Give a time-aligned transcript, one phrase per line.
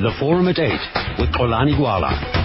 [0.00, 0.70] The Forum at 8
[1.18, 2.37] with Xolani Gwala.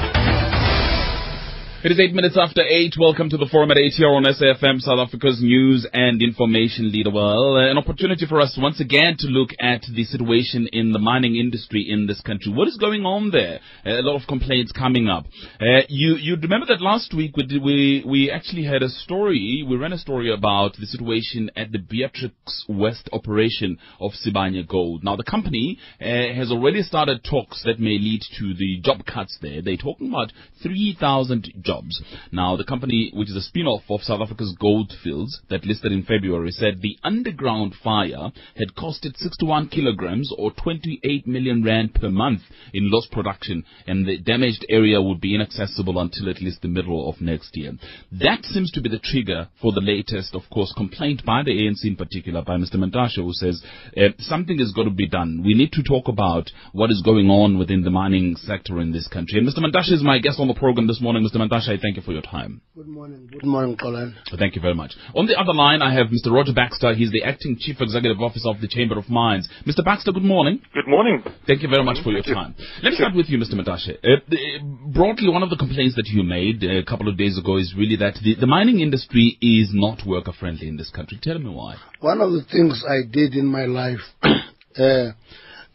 [1.83, 2.95] It is eight minutes after eight.
[2.97, 7.11] Welcome to the forum at eight here on SAFM, South Africa's news and information leader.
[7.11, 10.99] Well, uh, an opportunity for us once again to look at the situation in the
[10.99, 12.53] mining industry in this country.
[12.53, 13.59] What is going on there?
[13.85, 15.25] Uh, a lot of complaints coming up.
[15.59, 19.65] Uh, you you remember that last week we we we actually had a story.
[19.67, 25.03] We ran a story about the situation at the Beatrix West operation of Sibanye Gold.
[25.03, 29.37] Now the company uh, has already started talks that may lead to the job cuts
[29.41, 29.61] there.
[29.61, 30.31] They're talking about
[30.61, 32.01] three thousand jobs jobs.
[32.31, 36.51] Now, the company, which is a spin-off of South Africa's Goldfields that listed in February,
[36.51, 42.41] said the underground fire had costed 61 kilograms or 28 million rand per month
[42.73, 47.09] in lost production, and the damaged area would be inaccessible until at least the middle
[47.09, 47.73] of next year.
[48.11, 51.83] That seems to be the trigger for the latest, of course, complaint by the ANC
[51.83, 52.75] in particular, by Mr.
[52.75, 53.63] Mantashe, who says
[53.97, 55.41] uh, something has got to be done.
[55.43, 59.07] We need to talk about what is going on within the mining sector in this
[59.07, 59.39] country.
[59.39, 59.59] And Mr.
[59.59, 61.23] Mantashe is my guest on the program this morning.
[61.23, 61.37] Mr.
[61.37, 62.61] Mantashe, I thank you for your time.
[62.75, 63.29] Good morning.
[63.31, 64.15] Good morning, Colin.
[64.37, 64.93] Thank you very much.
[65.15, 66.31] On the other line, I have Mr.
[66.31, 66.93] Roger Baxter.
[66.93, 69.47] He's the acting chief executive officer of the Chamber of Mines.
[69.65, 69.83] Mr.
[69.83, 70.61] Baxter, good morning.
[70.73, 71.23] Good morning.
[71.47, 72.55] Thank you very much for your time.
[72.81, 73.53] Let me start with you, Mr.
[73.53, 73.97] Mantashe.
[74.03, 77.73] Uh, broadly, one of the complaints that you made a couple of days ago is
[77.77, 81.19] really that the, the mining industry is not worker friendly in this country.
[81.21, 81.75] Tell me why.
[81.99, 85.11] One of the things I did in my life uh,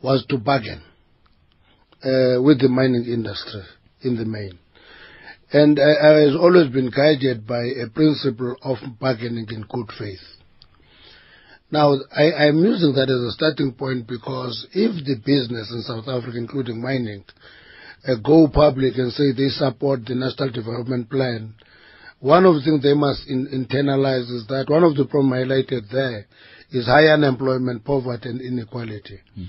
[0.02, 0.82] was to bargain
[2.02, 3.62] uh, with the mining industry
[4.02, 4.58] in the main.
[5.52, 10.20] And I, I has always been guided by a principle of bargaining in good faith.
[11.70, 16.08] Now, I, am using that as a starting point because if the business in South
[16.08, 17.24] Africa, including mining,
[18.06, 21.54] uh, go public and say they support the National Development Plan,
[22.20, 25.90] one of the things they must in, internalize is that one of the problems highlighted
[25.92, 26.26] there
[26.72, 29.20] is high unemployment, poverty, and inequality.
[29.38, 29.46] Mm.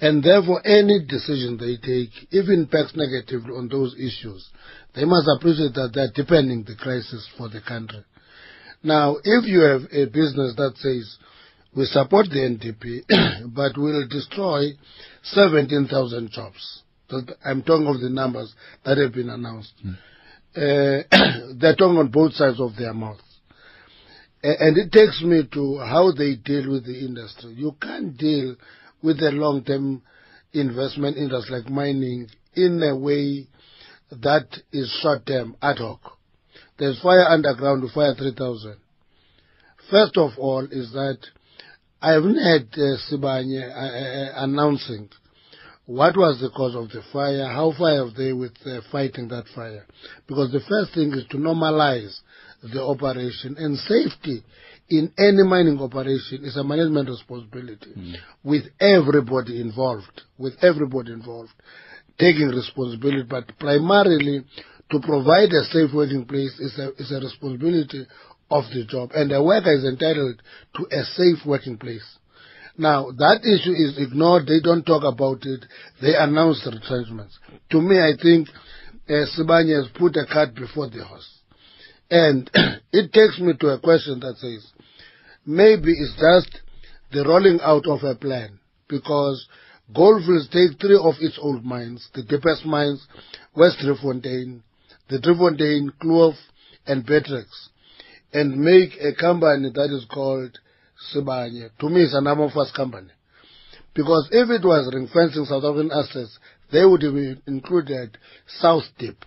[0.00, 4.48] And therefore, any decision they take, if impacts negatively on those issues,
[4.94, 8.02] they must appreciate that they're deepening the crisis for the country.
[8.82, 11.18] Now, if you have a business that says,
[11.76, 14.70] we support the NDP, but we'll destroy
[15.22, 16.82] 17,000 jobs.
[17.44, 18.54] I'm talking of the numbers
[18.84, 19.72] that have been announced.
[19.84, 19.96] Mm.
[20.52, 21.06] Uh,
[21.60, 23.22] they're talking on both sides of their mouths.
[24.42, 27.52] And it takes me to how they deal with the industry.
[27.52, 28.56] You can't deal
[29.02, 30.02] with a long-term
[30.52, 33.46] investment industry like mining in a way
[34.10, 36.00] that is short-term, ad hoc.
[36.78, 38.76] There's fire underground, fire 3000.
[39.90, 41.18] First of all is that
[42.02, 45.10] I haven't had uh, Sibanye uh, uh, announcing
[45.86, 49.44] what was the cause of the fire, how far have they with uh, fighting that
[49.54, 49.86] fire.
[50.26, 52.20] Because the first thing is to normalize
[52.62, 54.42] the operation and safety
[54.90, 58.14] in any mining operation is a management responsibility mm.
[58.42, 61.52] with everybody involved, with everybody involved
[62.20, 64.44] taking responsibility, but primarily
[64.90, 68.06] to provide a safe working place is a, is a responsibility
[68.50, 69.10] of the job.
[69.14, 70.42] And the worker is entitled
[70.76, 72.04] to a safe working place.
[72.76, 74.46] Now, that issue is ignored.
[74.46, 75.64] They don't talk about it.
[76.00, 77.38] They announce the retrenchments.
[77.70, 78.48] To me, I think
[79.08, 81.39] uh, Sibanye has put a cart before the horse.
[82.10, 82.50] And
[82.92, 84.66] it takes me to a question that says,
[85.46, 86.62] maybe it's just
[87.12, 89.46] the rolling out of a plan because
[89.94, 93.06] Goldfields take three of its old mines, the deepest mines,
[93.56, 94.62] West Driefontein,
[95.08, 96.34] the Driefontein, Kloof,
[96.86, 97.68] and Beatrix,
[98.32, 100.58] and make a company that is called
[101.12, 101.70] Sibanye.
[101.80, 103.10] To me, it's an amorphous company.
[103.94, 106.38] Because if it was ring fencing South African assets,
[106.70, 107.16] they would have
[107.46, 108.16] included
[108.46, 109.24] South Deep,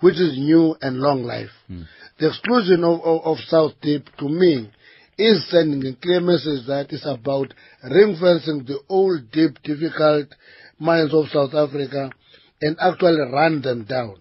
[0.00, 1.50] which is new and long life.
[1.70, 1.86] Mm.
[2.18, 4.70] The exclusion of, of, of South Deep, to me,
[5.18, 10.28] is sending a clear message that it's about ring fencing the old, deep, difficult
[10.78, 12.10] mines of South Africa
[12.60, 14.16] and actually run them down.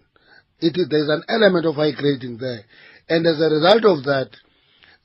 [0.59, 2.63] It is, there's an element of high grading there.
[3.09, 4.29] And as a result of that,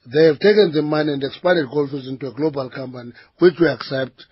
[0.06, 4.24] they have taken the money and expanded Goldfields into a global company, which we accept.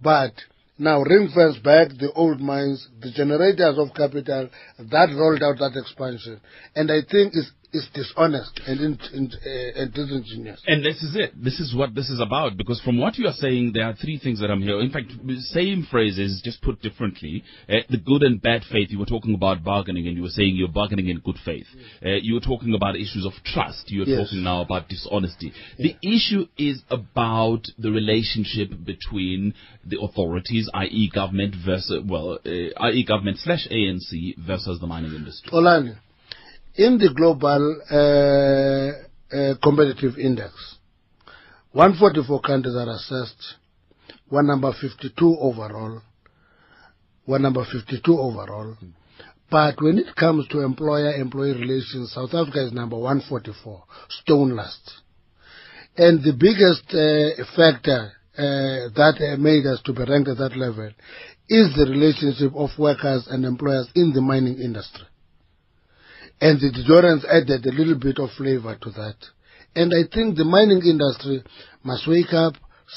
[0.00, 0.32] But
[0.78, 4.48] now ring fence back the old mines, the generators of capital
[4.78, 6.40] that rolled out that expansion.
[6.74, 10.62] And I think it's is dishonest and, in, in, uh, and disingenuous.
[10.66, 11.32] And this is it.
[11.42, 12.56] This is what this is about.
[12.56, 14.86] Because from what you are saying, there are three things that I'm hearing.
[14.86, 15.12] In fact,
[15.52, 17.44] same phrases, just put differently.
[17.68, 18.88] Uh, the good and bad faith.
[18.90, 21.66] You were talking about bargaining, and you were saying you're bargaining in good faith.
[22.04, 23.90] Uh, you were talking about issues of trust.
[23.90, 24.26] You're yes.
[24.26, 25.52] talking now about dishonesty.
[25.76, 25.92] Yeah.
[25.92, 33.04] The issue is about the relationship between the authorities, i.e., government versus well, uh, i.e.,
[33.06, 35.50] government slash ANC versus the mining industry.
[35.52, 35.96] Xolani
[36.80, 37.60] in the global
[37.92, 40.52] uh, uh, competitive index,
[41.72, 43.56] 144 countries are assessed,
[44.30, 46.00] one number 52 overall.
[47.26, 48.76] we're number 52 overall.
[49.50, 54.90] But when it comes to employer-employee relations, South Africa is number 144, stone last.
[55.98, 60.90] And the biggest uh, factor uh, that made us to be ranked at that level
[61.46, 65.09] is the relationship of workers and employers in the mining industry.
[66.40, 69.16] And the Deodorants added a little bit of flavor to that.
[69.74, 71.44] And I think the mining industry
[71.84, 72.54] must wake up,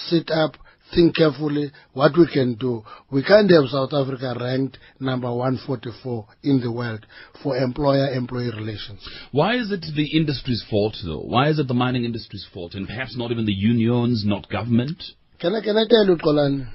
[0.07, 0.55] sit up,
[0.93, 2.83] think carefully what we can do.
[3.11, 7.05] We can't have South Africa ranked number 144 in the world
[7.41, 9.07] for employer-employee relations.
[9.31, 11.21] Why is it the industry's fault, though?
[11.21, 15.01] Why is it the mining industry's fault, and perhaps not even the unions, not government?
[15.39, 16.67] Can I, can I tell you, Xolani,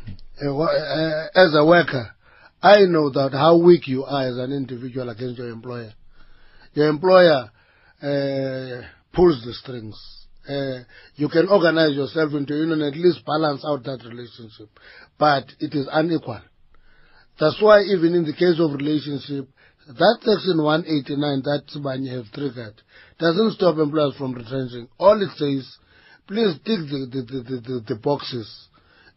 [0.45, 2.11] uh, uh, as a worker,
[2.63, 5.93] I know that how weak you are as an individual against your employer.
[6.75, 7.51] Your employer
[8.03, 8.83] uh,
[9.13, 10.19] pulls the strings
[10.49, 10.81] uh,
[11.17, 14.71] you can organize yourself into union and at least balance out that relationship.
[15.19, 16.41] But it is unequal.
[17.39, 19.49] That's why even in the case of relationship,
[19.87, 22.81] that section 189 that Sibanye have triggered
[23.19, 24.89] doesn't stop employers from retrenching.
[24.99, 25.69] All it says,
[26.27, 28.49] please tick the, the, the, the, the boxes,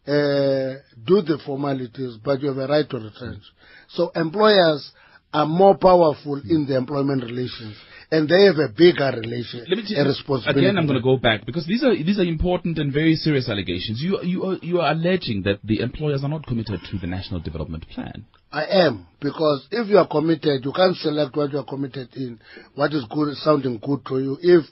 [0.06, 3.42] uh, do the formalities, but you have a right to retrench.
[3.88, 4.92] So employers
[5.32, 7.76] are more powerful in the employment relations
[8.12, 10.66] and they have a bigger relation, Let me a responsibility.
[10.66, 13.48] Again, I'm going to go back because these are these are important and very serious
[13.48, 14.02] allegations.
[14.02, 17.40] You you are, you are alleging that the employers are not committed to the national
[17.40, 18.26] development plan.
[18.52, 22.38] I am because if you are committed, you can't select what you are committed in.
[22.74, 24.36] What is good, sounding good to you.
[24.42, 24.66] If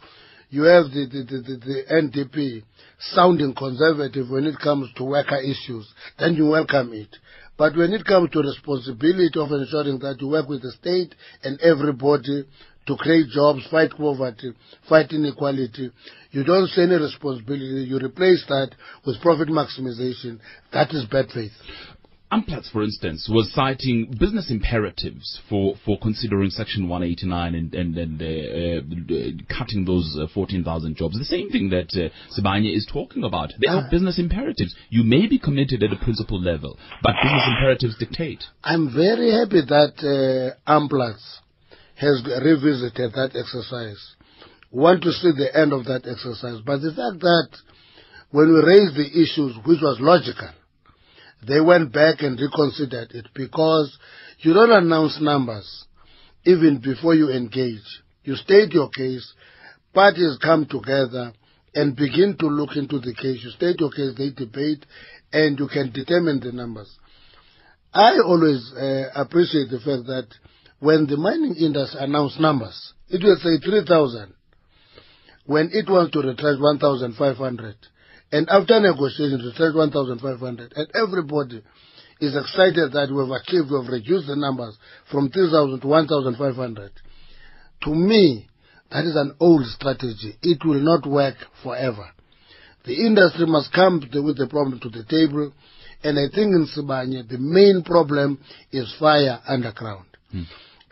[0.50, 2.62] you have the, the, the, the, the NDP
[3.14, 7.16] sounding conservative when it comes to worker issues, then you welcome it.
[7.60, 11.14] But when it comes to responsibility of ensuring that you work with the state
[11.44, 12.46] and everybody
[12.86, 14.54] to create jobs, fight poverty,
[14.88, 15.90] fight inequality.
[16.30, 17.84] You don't see any responsibility.
[17.84, 18.70] You replace that
[19.04, 20.40] with profit maximization.
[20.72, 21.52] That is bad faith.
[22.32, 28.22] Amplats, for instance, was citing business imperatives for, for considering Section 189 and, and, and
[28.22, 31.18] uh, uh, cutting those uh, 14,000 jobs.
[31.18, 33.50] The same thing that uh, Sibanye is talking about.
[33.58, 33.90] There are ah.
[33.90, 34.76] business imperatives.
[34.90, 38.44] You may be committed at a principal level, but business imperatives dictate.
[38.62, 41.40] I'm very happy that uh, Amplats
[41.96, 44.14] has revisited that exercise.
[44.70, 46.62] Want to see the end of that exercise.
[46.64, 47.48] But the fact that
[48.30, 50.54] when we raised the issues, which was logical,
[51.46, 53.96] they went back and reconsidered it because
[54.40, 55.86] you don't announce numbers
[56.44, 58.02] even before you engage.
[58.24, 59.32] You state your case,
[59.94, 61.32] parties come together
[61.74, 63.40] and begin to look into the case.
[63.42, 64.84] You state your case, they debate,
[65.32, 66.90] and you can determine the numbers.
[67.92, 70.28] I always uh, appreciate the fact that
[70.78, 74.32] when the mining industry announced numbers, it will say 3,000
[75.46, 77.76] when it wants to retrench 1,500.
[78.32, 80.72] And after negotiations, retrench 1,500.
[80.76, 81.62] And everybody
[82.20, 84.76] is excited that we have achieved, we have reduced the numbers
[85.10, 86.92] from 3,000 to 1,500.
[87.84, 88.46] To me,
[88.92, 90.36] that is an old strategy.
[90.42, 92.06] It will not work forever.
[92.84, 95.52] The industry must come with the problem to the table.
[96.02, 98.38] And I think in Sibanye, the main problem
[98.72, 100.06] is fire underground.
[100.30, 100.42] Hmm.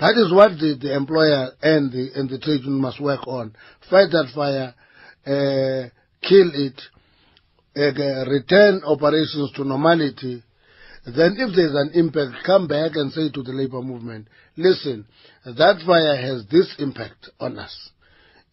[0.00, 3.54] That is what the, the employer and the, and the trade union must work on.
[3.90, 4.74] Fight that fire,
[5.26, 5.88] uh,
[6.22, 6.80] kill it,
[7.78, 10.42] return operations to normality.
[11.06, 15.06] Then if there's an impact, come back and say to the labor movement, listen,
[15.44, 17.90] that fire has this impact on us.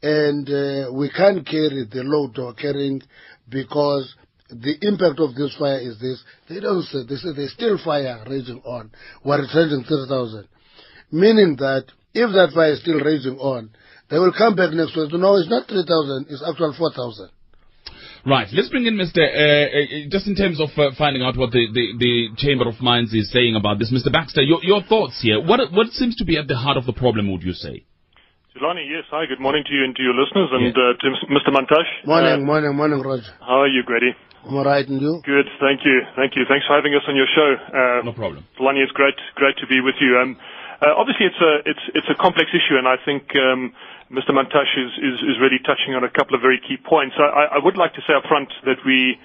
[0.02, 3.02] And uh, we can't carry the load we're carrying
[3.50, 4.14] because
[4.50, 6.24] the impact of this fire is this.
[6.48, 8.92] They don't say, they say there's still fire raging on.
[9.24, 10.48] We're returning 3,000.
[11.12, 13.72] meaning that if that fire is still raging on,
[14.10, 17.30] they will come back next week know it's not 3,000, it's actual 4,000.
[18.26, 18.50] Right.
[18.52, 19.22] Let's bring in Mr.
[19.22, 22.82] Uh, uh, just in terms of uh, finding out what the, the, the, Chamber of
[22.82, 24.12] Mines is saying about this, Mr.
[24.12, 25.38] Baxter, your, your thoughts here.
[25.38, 27.32] What what seems to be at the heart of the problem?
[27.32, 27.86] Would you say?
[28.58, 29.06] Xolani, yes.
[29.12, 29.30] Hi.
[29.30, 30.74] Good morning to you and to your listeners, and yeah.
[30.74, 31.54] uh, to Mr.
[31.54, 32.08] Mantashe.
[32.08, 33.30] Morning, uh, morning, morning, Roger.
[33.46, 34.18] How are you, Gwede?
[34.42, 35.22] I'm all right, and you?
[35.24, 35.46] Good.
[35.62, 36.02] Thank you.
[36.16, 36.50] Thank you.
[36.50, 37.50] Thanks for having us on your show.
[37.62, 38.42] Uh, no problem.
[38.58, 40.18] Xolani, it's great great to be with you.
[40.18, 40.38] Um,
[40.82, 43.74] uh, obviously, it's a it's it's a complex issue, and I think um,
[44.12, 44.30] Mr.
[44.32, 47.16] Mantashe is, is, is really touching on a couple of very key points.
[47.18, 49.18] I, I would like to say up front that we,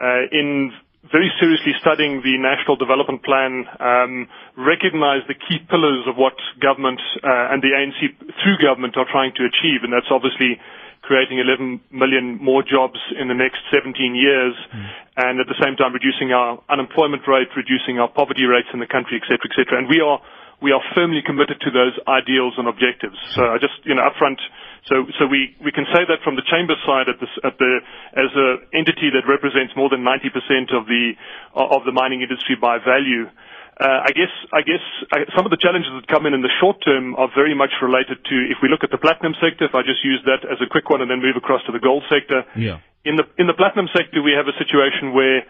[0.00, 0.72] uh, in
[1.12, 4.26] very seriously studying the National Development Plan, um,
[4.58, 8.10] recognize the key pillars of what government uh, and the ANC
[8.42, 10.58] through government are trying to achieve, and that's obviously
[11.06, 14.90] creating 11 million more jobs in the next 17 years, mm.
[15.22, 18.90] and at the same time reducing our unemployment rate, reducing our poverty rates in the
[18.90, 20.18] country, et cetera, et cetera, And we are
[20.62, 23.16] we are firmly committed to those ideals and objectives.
[23.36, 24.40] So I just, you know, upfront,
[24.88, 27.72] so, so we, we can say that from the chamber side at, this, at the,
[28.16, 31.12] as an entity that represents more than 90% of the,
[31.54, 33.28] of the mining industry by value,
[33.76, 34.80] Uh, I guess, I guess
[35.12, 37.76] uh, some of the challenges that come in in the short term are very much
[37.84, 40.56] related to, if we look at the platinum sector, if I just use that as
[40.64, 42.40] a quick one and then move across to the gold sector.
[42.56, 42.80] Yeah.
[43.04, 45.44] In the, in the platinum sector, we have a situation where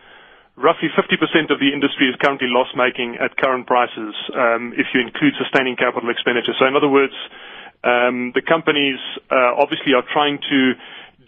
[0.56, 5.34] roughly 50% of the industry is currently loss-making at current prices, um, if you include
[5.36, 6.52] sustaining capital expenditure.
[6.58, 7.12] So in other words,
[7.84, 8.98] um, the companies
[9.30, 10.60] uh, obviously are trying to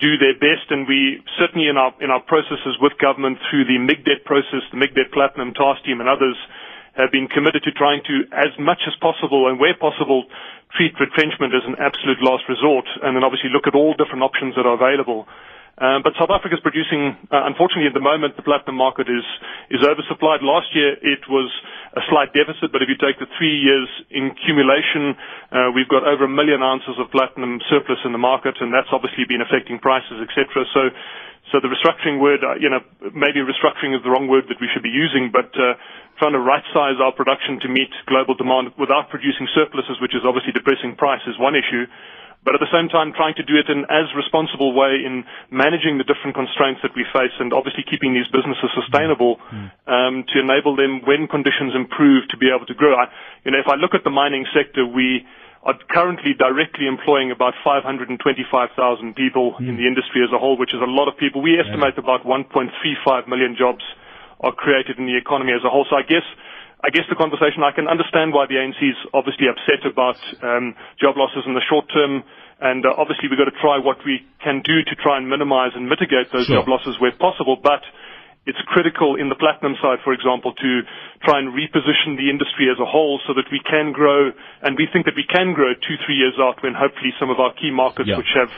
[0.00, 3.78] do their best, and we certainly in our in our processes with government through the
[3.78, 6.38] MIGDET process, the MIGDET Platinum Task Team, and others
[6.94, 10.26] have been committed to trying to, as much as possible and where possible,
[10.74, 14.54] treat retrenchment as an absolute last resort, and then obviously look at all different options
[14.58, 15.26] that are available.
[15.78, 19.22] Um, but South Africa is producing, uh, unfortunately at the moment, the platinum market is,
[19.70, 20.42] is oversupplied.
[20.42, 21.46] Last year it was
[21.94, 25.14] a slight deficit, but if you take the three years in accumulation,
[25.54, 28.90] uh, we've got over a million ounces of platinum surplus in the market, and that's
[28.90, 30.66] obviously been affecting prices, etc.
[30.74, 30.90] So,
[31.54, 32.82] so the restructuring word, uh, you know,
[33.14, 35.78] maybe restructuring is the wrong word that we should be using, but uh,
[36.18, 40.50] trying to right-size our production to meet global demand without producing surpluses, which is obviously
[40.50, 41.86] depressing price, is one issue.
[42.48, 46.00] But at the same time, trying to do it in as responsible way in managing
[46.00, 49.36] the different constraints that we face and obviously keeping these businesses sustainable
[49.84, 52.96] um, to enable them when conditions improve to be able to grow.
[52.96, 53.12] I,
[53.44, 55.28] you know, if I look at the mining sector, we
[55.60, 58.16] are currently directly employing about 525,000
[59.12, 61.44] people in the industry as a whole, which is a lot of people.
[61.44, 63.84] We estimate about 1.35 million jobs
[64.40, 65.84] are created in the economy as a whole.
[65.90, 66.24] So I guess
[66.84, 70.14] I guess the conversation I can understand why the ANC is obviously upset about
[70.46, 72.22] um, job losses in the short term,
[72.62, 75.74] and uh, obviously we've got to try what we can do to try and minimise
[75.74, 76.62] and mitigate those Sure.
[76.62, 77.58] job losses where possible.
[77.58, 77.82] But
[78.46, 80.70] it's critical in the platinum side, for example, to
[81.26, 84.30] try and reposition the industry as a whole so that we can grow,
[84.62, 87.40] and we think that we can grow two, three years out when hopefully some of
[87.42, 88.16] our key markets, Yeah.
[88.22, 88.54] which have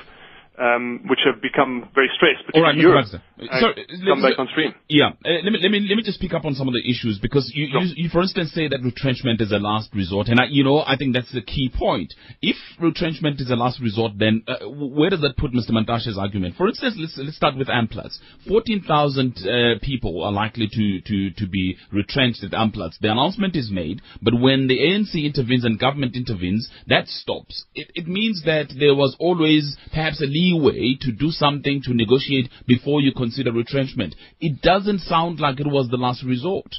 [0.59, 3.09] um, which have become very stressed, All right, particularly.
[3.11, 3.23] Europe,
[3.61, 4.75] Sorry, come back on stream.
[4.89, 6.85] Yeah, uh, let me let me let me just pick up on some of the
[6.89, 7.81] issues because you, Sure.
[7.81, 10.81] you, you for instance say that retrenchment is a last resort, and I, you know
[10.87, 12.13] I think that's the key point.
[12.43, 15.71] If retrenchment is a last resort, then uh, where does that put Mr.
[15.71, 16.57] Mantashe's argument?
[16.57, 18.19] For instance, let's let's start with Amplats.
[18.47, 22.99] Fourteen thousand uh, people are likely to to to be retrenched at Amplats.
[23.01, 27.65] The announcement is made, but when the ANC intervenes and government intervenes, that stops.
[27.75, 32.49] It it means that there was always perhaps a leeway to do something to negotiate
[32.67, 34.15] before you consider retrenchment.
[34.41, 36.73] It doesn't sound like it was the last resort.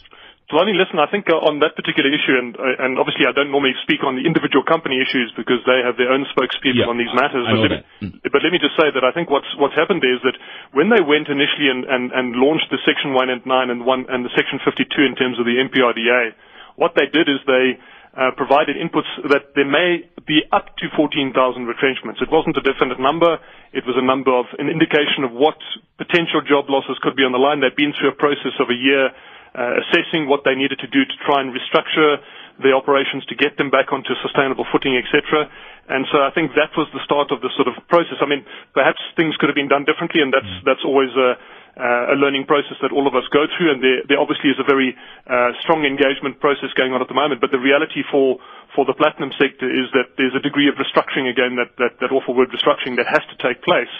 [0.51, 3.55] Xolani, listen, I think uh, on that particular issue, and uh, and obviously I don't
[3.55, 6.99] normally speak on the individual company issues because they have their own spokespeople Yeah, on
[6.99, 7.47] these matters.
[7.47, 10.19] But, let me, but let me just say that I think what's what's happened is
[10.27, 10.35] that
[10.75, 14.11] when they went initially and, and, and launched the Section 1 and 9 and one
[14.11, 16.35] and the Section 52 in terms of the MPRDA,
[16.75, 17.79] what they did is they
[18.17, 21.31] uh, provided inputs that there may be up to 14,000
[21.63, 22.19] retrenchments.
[22.19, 23.39] It wasn't a definite number.
[23.71, 25.55] It was a number of an indication of what
[25.97, 27.63] potential job losses could be on the line.
[27.63, 29.11] They've been through a process of a year
[29.55, 32.19] uh, assessing what they needed to do to try and restructure
[32.59, 35.47] the operations to get them back onto sustainable footing, etc.
[35.89, 38.19] And so I think that was the start of the sort of process.
[38.21, 41.35] I mean, perhaps things could have been done differently, and that's that's always a,
[41.77, 43.71] a learning process that all of us go through.
[43.71, 44.95] And there, there obviously is a very
[45.27, 47.39] uh, strong engagement process going on at the moment.
[47.39, 48.39] But the reality for
[48.75, 52.11] for the platinum sector is that there's a degree of restructuring again, that that, that
[52.11, 53.91] awful word restructuring, that has to take place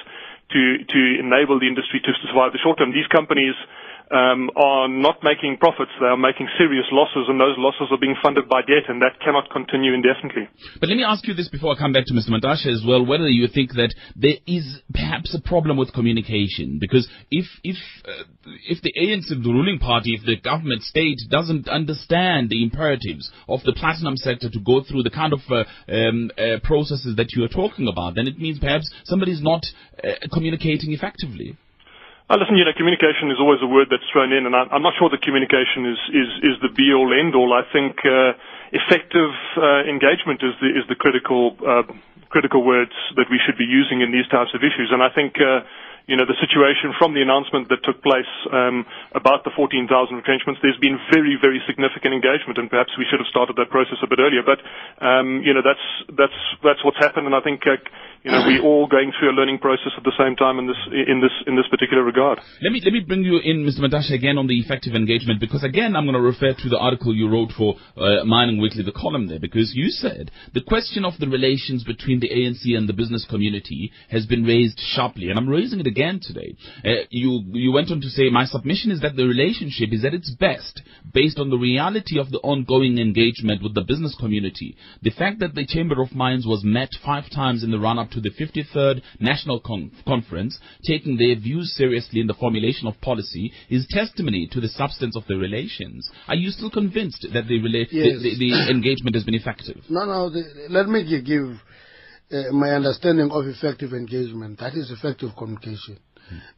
[0.52, 2.92] to to enable the industry to survive the short term.
[2.92, 3.56] These companies
[4.12, 8.16] um, are not making profits; they are making serious losses, and those losses are being
[8.22, 10.48] funded by debt, and that cannot continue indefinitely.
[10.80, 12.30] But let me ask you this before I come back to Mr.
[12.30, 16.78] Mantashe as well, whether you think that there is perhaps a problem with communication.
[16.80, 18.24] Because if, if, uh,
[18.68, 23.64] if the ANC, the ruling party, if the government state doesn't understand the imperatives of
[23.64, 27.44] the platinum sector to go through the kind of uh, um, uh, processes that you
[27.44, 29.64] are talking about, then it means perhaps somebody is not
[30.04, 31.58] uh, communicating effectively.
[32.32, 34.80] Uh, listen, you know, communication is always a word that's thrown in, and I, I'm
[34.80, 37.52] not sure that communication is, is, is the be-all, end-all.
[37.52, 38.40] I think uh,
[38.72, 41.84] effective uh, engagement is the, is the critical, uh,
[42.32, 44.96] critical words that we should be using in these types of issues.
[44.96, 45.68] And I think, uh,
[46.08, 50.64] you know, the situation from the announcement that took place um, about the 14,000 retrenchments,
[50.64, 54.08] there's been very, very significant engagement, and perhaps we should have started that process a
[54.08, 54.40] bit earlier.
[54.40, 54.64] But,
[55.04, 55.84] um, you know, that's,
[56.16, 57.76] that's, that's what's happened, and I think, uh,
[58.24, 60.78] you know, we're all going through a learning process at the same time in this,
[60.94, 62.40] in this, in this particular regard.
[62.62, 63.82] Let me let me bring you in, Mr.
[63.82, 67.16] Mantashe, again on the effective engagement because again I'm going to refer to the article
[67.16, 71.14] you wrote for uh, Mining Weekly, the column there, because you said the question of
[71.20, 75.50] the relations between the ANC and the business community has been raised sharply, and I'm
[75.50, 76.56] raising it again today.
[76.86, 80.14] Uh, you you went on to say my submission is that the relationship is at
[80.14, 84.78] its best based on the reality of the ongoing engagement with the business community.
[85.02, 88.22] The fact that the Chamber of Mines was met five times in the run-up to
[88.22, 93.86] the 53rd National Con- Conference, taking their views seriously in the formulation of policy, is
[93.90, 96.10] testimony to the substance of the relations.
[96.28, 98.22] Are you still convinced that the, rela- Yes.
[98.22, 99.78] the, the, the engagement has been effective?
[99.90, 100.30] No, no.
[100.30, 101.58] The, let me give
[102.32, 104.60] uh, my understanding of effective engagement.
[104.60, 105.98] That is effective communication.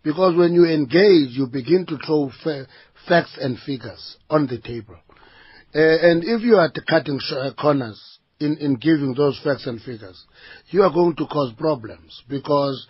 [0.04, 2.68] Because when you engage, you begin to throw fa-
[3.08, 4.98] facts and figures on the table.
[5.76, 8.13] Uh, and if you are cutting sh- corners
[8.44, 10.24] in, in giving those facts and figures,
[10.70, 12.88] you are going to cause problems because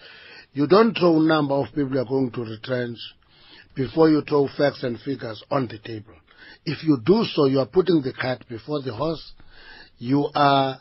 [0.53, 2.98] you don't throw number of people you are going to retrench
[3.75, 6.13] before you throw facts and figures on the table.
[6.65, 9.33] If you do so, you are putting the cart before the horse.
[9.98, 10.77] You are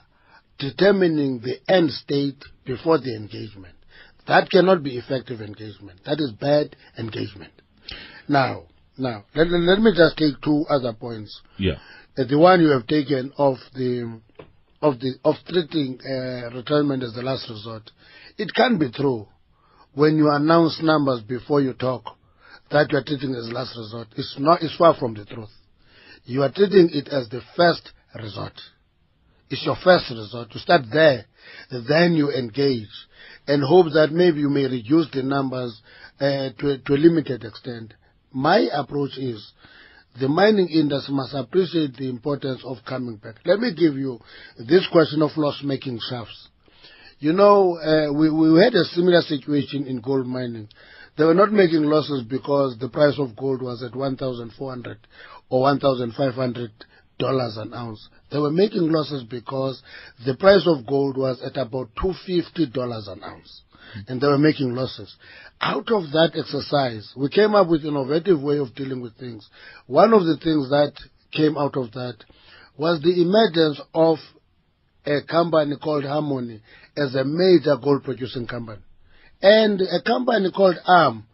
[0.58, 3.74] determining the end state before the engagement.
[4.28, 6.00] That cannot be effective engagement.
[6.04, 7.52] That is bad engagement.
[8.28, 8.64] Now,
[8.96, 11.40] now, let, let- me just take two other points.
[11.58, 11.78] Yeah.
[12.16, 14.20] Uh, the one you have taken of the
[14.82, 17.90] of the of treating uh, retirement as the last resort.
[18.36, 19.28] It can be true
[19.94, 22.04] when you announce numbers before you talk
[22.70, 24.08] that you are treating as last resort.
[24.16, 24.62] It's not.
[24.62, 25.50] It's far from the truth.
[26.24, 28.54] You are treating it as the first resort.
[29.50, 30.48] It's your first resort.
[30.52, 31.26] You start there,
[31.70, 32.88] then you engage,
[33.46, 35.80] and hope that maybe you may reduce the numbers
[36.18, 37.92] uh, to, to a limited extent.
[38.32, 39.52] My approach is
[40.20, 43.36] the mining industry must appreciate the importance of coming back.
[43.44, 44.18] Let me give you
[44.58, 46.48] this question of loss-making shafts.
[47.18, 50.68] You know, uh, we, we had a similar situation in gold mining.
[51.16, 54.98] They were not making losses because the price of gold was at 1,400
[55.50, 56.70] or 1,500
[57.18, 58.08] dollars an ounce.
[58.30, 59.82] They were making losses because
[60.26, 63.62] the price of gold was at about 250 dollars an ounce,
[64.08, 65.14] and they were making losses.
[65.60, 69.48] Out of that exercise, we came up with innovative way of dealing with things.
[69.86, 70.92] One of the things that
[71.32, 72.16] came out of that
[72.76, 74.18] was the emergence of
[75.04, 76.60] a company called Harmony
[76.96, 78.80] as a major gold producing company.
[79.40, 81.24] And a company called ARM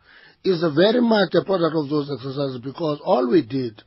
[0.45, 3.83] is very much a product of those exercises because all we did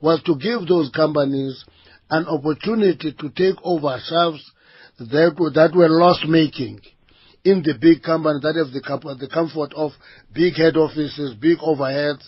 [0.00, 1.64] was to give those companies
[2.10, 4.50] an opportunity to take over shafts
[4.98, 6.80] that that were loss making
[7.44, 9.92] in the big company that have the, the comfort of
[10.32, 12.22] big head offices, big overheads.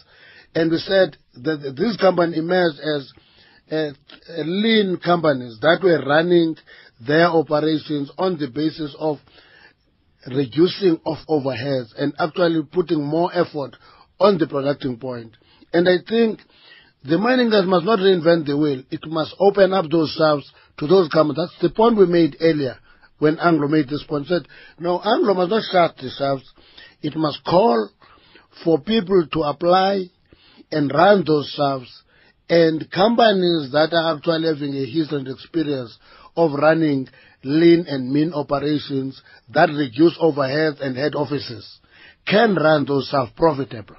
[0.55, 3.13] And we said that this company emerged as
[3.71, 3.91] uh,
[4.45, 6.57] lean companies that were running
[7.07, 9.19] their operations on the basis of
[10.27, 13.77] reducing of overheads and actually putting more effort
[14.19, 15.33] on the producting point.
[15.73, 16.41] And I think
[17.05, 18.83] the mining guys must not reinvent the wheel.
[18.91, 21.49] It must open up those shafts to those companies.
[21.51, 22.79] That's the point we made earlier
[23.19, 24.27] when Anglo made this point.
[24.27, 24.47] Said,
[24.79, 26.53] no, Anglo must not shut shafts.
[27.03, 27.91] It must call
[28.65, 30.05] for people to apply
[30.71, 32.03] and run those shafts
[32.49, 35.97] and companies that are actually having a history and experience
[36.37, 37.09] of running
[37.43, 39.21] lean and mean operations
[39.53, 41.81] that reduce overheads and head offices
[42.27, 43.97] can run those shafts profitably.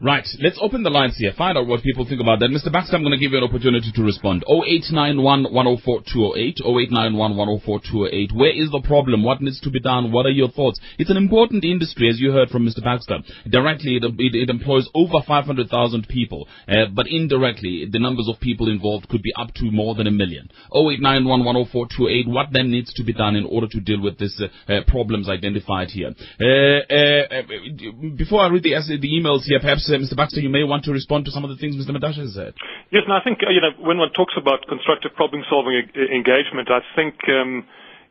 [0.00, 0.26] Right.
[0.40, 1.32] Let's open the lines here.
[1.36, 2.50] Find out what people think about that.
[2.50, 2.72] Mr.
[2.72, 4.44] Baxter, I'm going to give you an opportunity to respond.
[4.48, 6.60] 0891 104 208.
[6.64, 8.32] 0891 104 208.
[8.34, 9.24] Where is the problem?
[9.24, 10.12] What needs to be done?
[10.12, 10.80] What are your thoughts?
[10.98, 12.82] It's an important industry, as you heard from Mr.
[12.82, 13.18] Baxter.
[13.48, 16.48] Directly, it, it, it employs over 500,000 people.
[16.68, 20.10] Uh, but indirectly, the numbers of people involved could be up to more than a
[20.10, 20.48] million.
[20.74, 22.28] 0891 104 208.
[22.28, 25.28] What then needs to be done in order to deal with these uh, uh, problems
[25.28, 26.12] identified here?
[26.40, 30.18] Uh, uh, uh, before I read the, the emails here, perhaps uh, Mr.
[30.18, 31.94] Baxter, you may want to respond to some of the things Mr.
[31.94, 32.58] Mantashe has said.
[32.90, 36.66] Yes, and I think uh, you know when one talks about constructive problem-solving e- engagement,
[36.74, 37.62] I think um,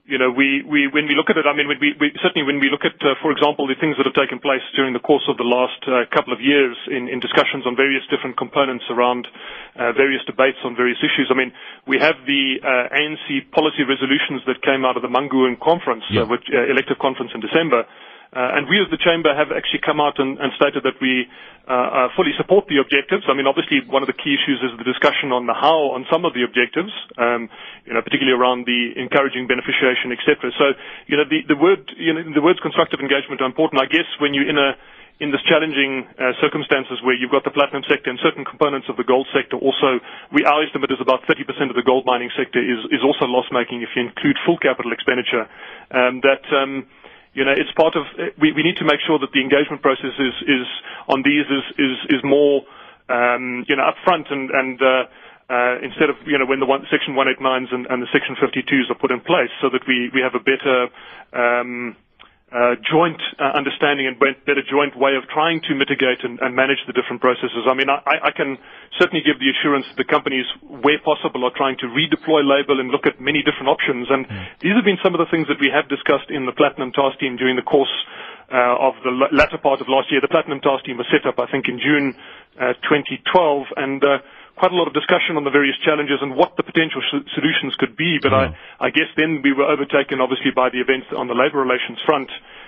[0.08, 2.64] you know we, we when we look at it, I mean we, we certainly when
[2.64, 5.28] we look at, uh, for example, the things that have taken place during the course
[5.28, 9.28] of the last uh, couple of years in, in discussions on various different components around
[9.76, 11.28] uh, various debates on various issues.
[11.28, 11.52] I mean,
[11.92, 16.24] we have the uh, ANC policy resolutions that came out of the Mangaung conference, Yeah.
[16.24, 17.84] uh, which, uh, elective conference in December.
[18.30, 21.26] Uh, and we as the chamber have actually come out and, and stated that we
[21.66, 23.26] uh, uh, fully support the objectives.
[23.26, 26.06] I mean, obviously, one of the key issues is the discussion on the how on
[26.14, 27.50] some of the objectives, um,
[27.90, 30.54] you know, particularly around the encouraging beneficiation, etc.
[30.62, 30.78] So,
[31.10, 33.82] you know, the, the word, you know, the words constructive engagement are important.
[33.82, 34.78] I guess when you're in a
[35.20, 38.96] in this challenging uh, circumstances where you've got the platinum sector and certain components of
[38.96, 40.00] the gold sector also,
[40.32, 43.84] we, our estimate is about 30% of the gold mining sector is, is also loss-making
[43.84, 45.44] if you include full capital expenditure.
[45.92, 46.88] Um, that, um,
[47.34, 48.06] you know, it's part of,
[48.42, 50.66] we, we need to make sure that the engagement process is, is
[51.08, 52.64] on these is, is, is more,
[53.10, 55.04] um, you know, upfront and, and, uh,
[55.50, 58.90] uh, instead of, you know, when the one, Section 189s and, and the Section 52s
[58.90, 60.88] are put in place so that we, we have a better,
[61.34, 61.96] um,
[62.50, 66.82] uh, joint uh, understanding and better joint way of trying to mitigate and, and manage
[66.90, 67.70] the different processes.
[67.70, 68.58] I mean, I, I, can
[68.98, 72.90] certainly give the assurance that the companies, where possible, are trying to redeploy labor and
[72.90, 74.10] look at many different options.
[74.10, 74.46] And mm.
[74.66, 77.22] these have been some of the things that we have discussed in the Platinum Task
[77.22, 77.94] Team during the course
[78.50, 80.18] uh, of the latter part of last year.
[80.18, 82.18] The Platinum Task Team was set up, I think, in June
[82.58, 84.26] uh, 2012, and uh,
[84.60, 87.00] quite a lot of discussion on the various challenges and what the potential
[87.32, 88.20] solutions could be.
[88.22, 88.52] But mm.
[88.52, 91.98] I, I guess then we were overtaken, obviously, by the events on the labour relations
[92.04, 92.28] front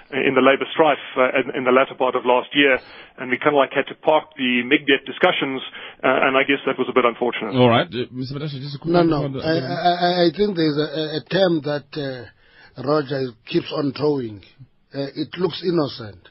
[0.09, 2.79] uh, in the labour strife uh, in, in, the latter part of last year,
[3.19, 5.59] and we kind of like had to park the MIGDET discussions,
[5.99, 7.55] uh, and I guess that was a bit unfortunate.
[7.59, 8.39] All right, uh, Mr.
[8.39, 11.87] Mantashe, just a quick No, no, I, I, I, think there's a, a term that
[11.95, 14.43] uh, Roger keeps on throwing.
[14.95, 16.27] Uh, it looks innocent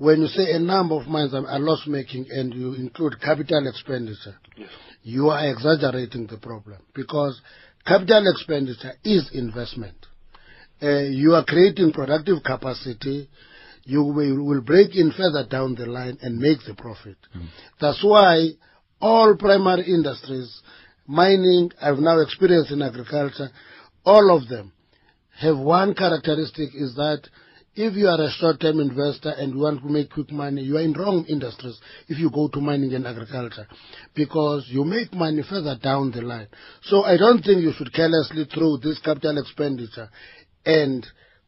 [0.00, 4.34] when you say a number of mines are loss making and you include capital expenditure,
[4.56, 4.70] yes.
[5.02, 7.38] you are exaggerating the problem because
[7.86, 10.06] capital expenditure is investment.
[10.82, 13.28] Uh, you are creating productive capacity.
[13.84, 17.18] You will, will, break in further down the line and make the profit.
[17.36, 17.48] Mm.
[17.78, 18.52] That's why
[19.02, 20.62] all primary industries,
[21.06, 23.50] mining, I've now experienced in agriculture,
[24.06, 24.72] all of them
[25.40, 27.20] have one characteristic is that
[27.80, 30.82] if you are a short-term investor and you want to make quick money, you are
[30.82, 33.66] in wrong industries if you go to mining and agriculture
[34.14, 36.48] because you make money further down the line.
[36.82, 40.10] So I don't think you should carelessly throw this capital expenditure
[40.66, 41.06] and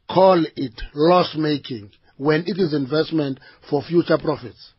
[0.09, 4.73] call it loss-making when it is investment for future profits.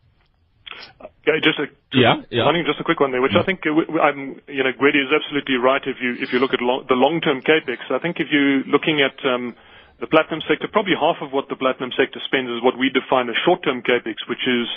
[1.28, 2.52] Yeah, just a yeah, yeah.
[2.66, 5.56] just a quick one there, which I think uh, I'm, you know, Gwede is absolutely
[5.56, 5.82] right.
[5.86, 9.00] If you if you look at lo- the long-term capex, I think if you're looking
[9.00, 9.56] at um,
[10.00, 13.30] the platinum sector, probably half of what the platinum sector spends is what we define
[13.30, 14.68] as short-term capex, which is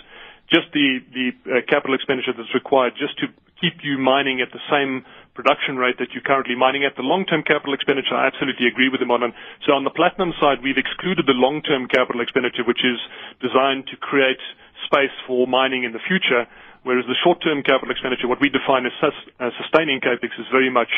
[0.53, 3.27] just the the uh, capital expenditure that's required just to
[3.61, 5.03] keep you mining at the same
[5.35, 6.97] production rate that you're currently mining at.
[6.97, 9.21] The long-term capital expenditure, I absolutely agree with him on.
[9.65, 12.97] So on the platinum side, we've excluded the long-term capital expenditure, which is
[13.41, 14.41] designed to create
[14.89, 16.45] space for mining in the future,
[16.85, 20.71] whereas the short-term capital expenditure, what we define as sus- uh, sustaining capex, is very
[20.73, 20.93] much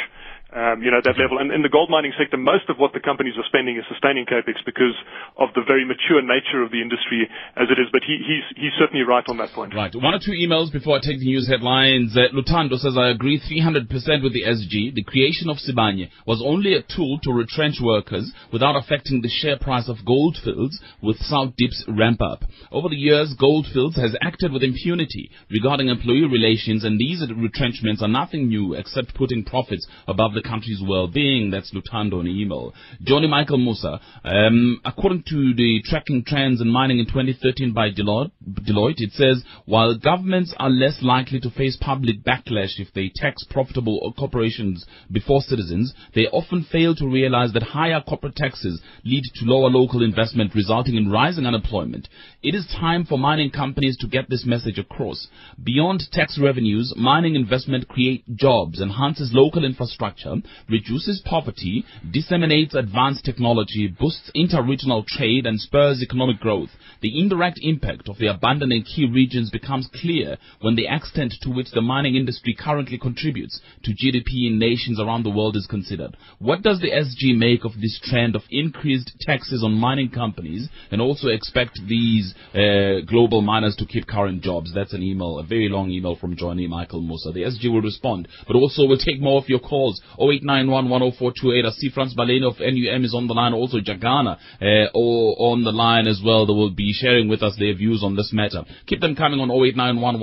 [0.48, 1.37] um, you know, that level.
[1.37, 4.24] And in the gold mining sector, most of what the companies are spending is sustaining
[4.24, 4.96] capex because
[5.37, 7.92] of the very mature nature of the industry as it is.
[7.92, 9.76] But he, he's, he's certainly right on that point.
[9.76, 9.92] Right.
[9.92, 12.16] One or two emails before I take the news headlines.
[12.16, 13.92] Uh, Lutando says, I agree 300%
[14.24, 14.96] with the SG.
[14.96, 19.61] The creation of Sibanye was only a tool to retrench workers without affecting the share
[19.61, 22.48] price of Goldfields with South Deep's ramp up.
[22.72, 28.08] Over the years, Goldfields has acted with impunity regarding employee relations and these retrenchments are
[28.08, 31.51] nothing new except putting profits above country's well-being.
[31.51, 32.74] That's Lutando in email.
[33.03, 38.31] Johnny Michael Musa, um, according to the tracking trends in mining in 2013 by Deloitte,
[38.48, 43.44] Deloitte, it says while governments are less likely to face public backlash if they tax
[43.51, 49.44] profitable corporations before citizens, they often fail to realize that higher corporate taxes lead to
[49.44, 52.09] lower local investment, resulting in rising unemployment.
[52.42, 55.29] It is time for mining companies to get this message across.
[55.62, 60.27] Beyond tax revenues, mining investment creates jobs, enhances local infrastructure,
[60.68, 66.70] reduces poverty, disseminates advanced technology, boosts inter-regional trade, and spurs economic growth.
[67.00, 71.70] The indirect impact of the abandoning key regions becomes clear when the extent to which
[71.70, 76.16] the mining industry currently contributes to GDP in nations around the world is considered.
[76.38, 81.00] What does the SG make of this trend of increased taxes on mining companies and
[81.00, 84.72] also expect these uh, global miners to keep current jobs?
[84.74, 87.32] That's an email, a very long email from Johnny Michael Musa.
[87.32, 90.00] The SG will respond, but also we'll take more of your calls.
[90.18, 95.64] 0891 I see Frans Baleni of NUM is on the line, also Jagana uh, on
[95.64, 96.46] the line as well.
[96.46, 98.64] They will be sharing with us their views on this matter.
[98.87, 100.20] Keep them coming on 0891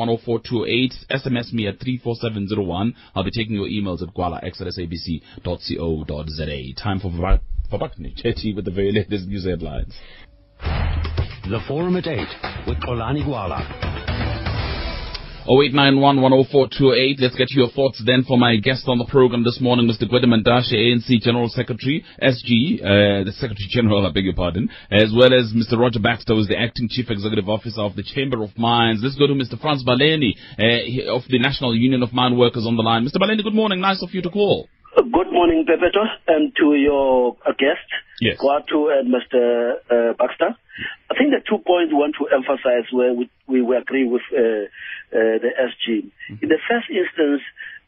[1.10, 2.96] SMS me at 34701.
[3.16, 6.82] I'll be taking your emails at gwala.sabc.co.za.
[6.82, 9.94] Time for Vabakni, Chetty with the very latest news headlines.
[10.60, 12.18] The Forum at 8
[12.68, 13.95] with Xolani Gwala.
[15.46, 20.10] 0891 Let's get your thoughts then for my guest on the program this morning, Mr.
[20.10, 25.14] Gwede Mantashe, ANC General Secretary, SG, uh, the Secretary General, I beg your pardon, as
[25.16, 25.78] well as Mr.
[25.78, 29.02] Roger Baxter, who is the Acting Chief Executive Officer of the Chamber of Mines.
[29.04, 29.62] Let's go to Mr.
[29.62, 33.06] Frans Baleni uh, of the National Union of Mine Workers on the line.
[33.06, 33.22] Mr.
[33.22, 33.80] Baleni, good morning.
[33.80, 34.68] Nice of you to call.
[34.96, 37.84] Good morning, Pepeto, and to your uh, guest,
[38.22, 38.38] yes.
[38.40, 39.76] Kwatu and Mr.
[39.92, 40.56] Uh, Baxter.
[41.12, 44.40] I think the two points we want to emphasize where we, we, agree with uh,
[44.40, 46.08] uh, the SG.
[46.08, 46.44] Mm-hmm.
[46.44, 47.42] In the first instance,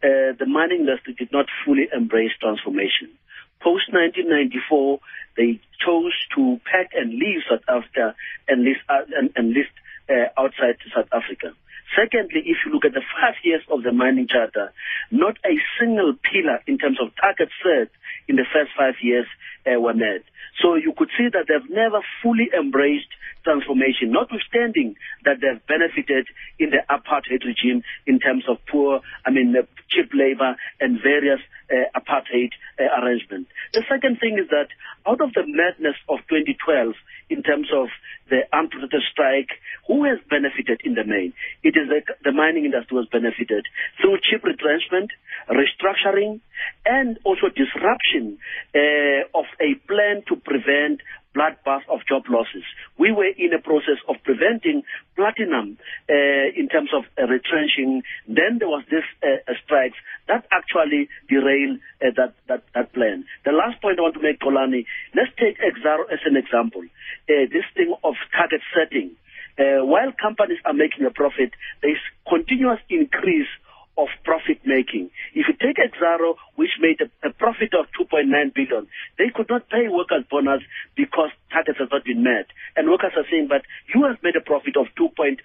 [0.04, 3.16] uh, the mining industry did not fully embrace transformation.
[3.64, 5.00] Post 1994,
[5.38, 8.16] they chose to pack and leave South Africa
[8.50, 9.72] and list, and, and list
[10.12, 11.56] uh, outside South Africa.
[11.96, 14.74] Secondly, if you look at the five years of the mining charter,
[15.12, 17.90] not a single pillar in terms of target set
[18.28, 19.26] in the first five years
[19.66, 20.24] uh, were met.
[20.62, 23.12] So you could see that they've never fully embraced
[23.44, 26.28] transformation, notwithstanding that they've benefited
[26.60, 31.40] in the apartheid regime in terms of poor, I mean, uh, cheap labor and various
[31.72, 33.50] uh, apartheid uh, arrangements.
[33.74, 34.68] The second thing is that
[35.08, 36.96] out of the madness of 2012,
[37.30, 37.88] in terms of
[38.30, 38.74] the armed
[39.12, 39.50] strike,
[39.88, 41.34] who has benefited in the main?
[41.64, 43.66] It is the, the mining industry has benefited
[44.02, 45.12] through cheap retrenchment,
[45.50, 46.40] restructuring,
[46.86, 48.38] and also disruption
[48.76, 51.02] uh, of a plan to prevent
[51.38, 52.66] bloodbath of job losses.
[52.98, 54.82] We were in a process of preventing
[55.16, 55.78] platinum
[56.10, 58.02] uh, in terms of uh, retrenching.
[58.26, 59.98] Then there was this uh, strikes
[60.28, 63.26] that actually derailed uh, that, that, that plan.
[63.46, 66.82] The last point I want to make, Xolani, let's take Exxaro as an example.
[67.30, 69.14] Uh, this thing of target setting.
[69.58, 73.50] Uh, while companies are making a profit, there's continuous increase
[73.98, 75.10] of profit making.
[75.34, 79.70] If you take Exxaro, which made a, a, profit of 2.9 billion, they could not
[79.70, 80.62] pay workers bonus
[80.96, 82.48] because targets have not been met.
[82.76, 85.38] And workers are saying, but you have made a profit of 2.9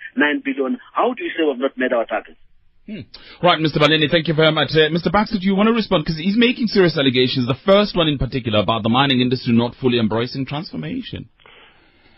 [0.45, 0.79] billion.
[0.93, 2.39] How do you say we've not met our targets?
[2.87, 3.07] Hmm.
[3.41, 3.79] Right, Mr.
[3.79, 4.71] Baleni, thank you very much.
[4.75, 5.11] Uh, Mr.
[5.11, 6.05] Baxter, do you want to respond?
[6.05, 7.47] Because he's making serious allegations.
[7.47, 11.29] The first one in particular about the mining industry not fully embracing transformation.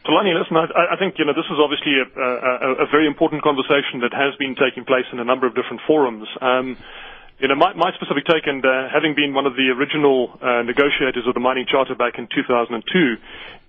[0.04, 3.40] Xolani, listen, I, I, think you know this is obviously a, a, a, very important
[3.40, 6.28] conversation that has been taking place in a number of different forums.
[6.44, 6.76] Um,
[7.40, 10.60] you know, my, my, specific take, and uh, having been one of the original uh,
[10.62, 12.84] negotiators of the mining charter back in 2002,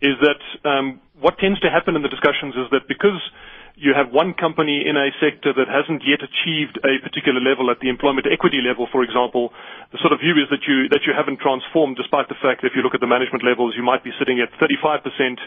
[0.03, 3.17] is that um, what tends to happen in the discussions is that because
[3.75, 7.79] you have one company in a sector that hasn't yet achieved a particular level at
[7.83, 9.51] the employment equity level, for example,
[9.91, 12.71] the sort of view is that you that you haven't transformed, despite the fact that
[12.71, 15.39] if you look at the management levels, you might be sitting at 35 percent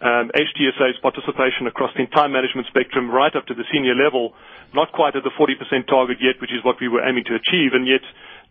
[0.00, 4.32] um, HDSA's participation across the entire management spectrum right up to the senior level,
[4.74, 5.58] not quite at the 40%
[5.88, 8.02] target yet, which is what we were aiming to achieve, and yet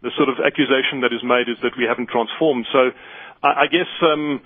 [0.02, 2.66] the sort of accusation that is made is that we haven't transformed.
[2.72, 2.92] So
[3.42, 4.42] I, guess um,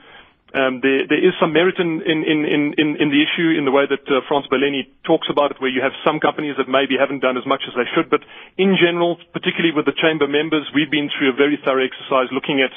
[0.53, 4.87] um, there, is some merit in, the issue in the way that uh, Frans Baleni
[5.03, 7.73] talks about it, where you have some companies that maybe haven't done as much as
[7.75, 8.09] they should.
[8.09, 8.21] But
[8.57, 12.59] in general, particularly with the chamber members, we've been through a very thorough exercise looking
[12.63, 12.71] at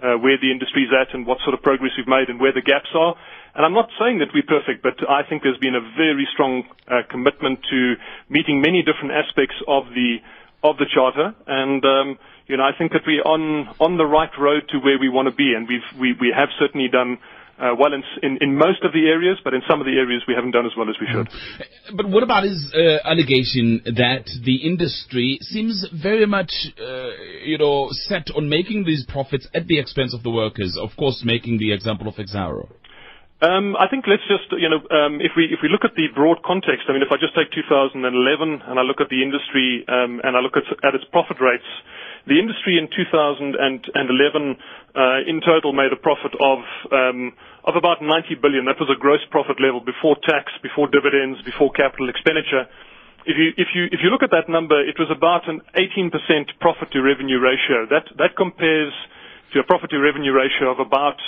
[0.00, 2.52] uh, where the industry is at and what sort of progress we've made and where
[2.52, 3.16] the gaps are.
[3.58, 6.62] And I'm not saying that we're perfect, but I think there's been a very strong
[6.86, 7.94] uh, commitment to
[8.30, 10.22] meeting many different aspects of the
[10.62, 14.30] of the charter, and um, you know I think that we're on on the right
[14.38, 17.18] road to where we want to be, and we've we we have certainly done.
[17.58, 20.22] Uh, well, in, in, in most of the areas, but in some of the areas
[20.28, 21.26] we haven't done as well as we should.
[21.96, 27.10] But what about his uh, allegation that the industry seems very much, uh,
[27.42, 30.78] you know, set on making these profits at the expense of the workers?
[30.80, 32.68] Of course, making the example of Exxaro.
[33.38, 36.10] Um, I think let's just, you know, um, if we if we look at the
[36.10, 39.86] broad context, I mean, if I just take 2011 and I look at the industry
[39.86, 41.66] um, and I look at, at its profit rates,
[42.26, 47.30] the industry in 2011 uh, in total made a profit of um,
[47.62, 48.66] of about 90 billion.
[48.66, 52.66] That was a gross profit level before tax, before dividends, before capital expenditure.
[53.22, 56.10] If you if you if you look at that number, it was about an 18%
[56.58, 57.86] profit to revenue ratio.
[57.86, 58.90] That that compares
[59.54, 61.22] to a profit to revenue ratio of about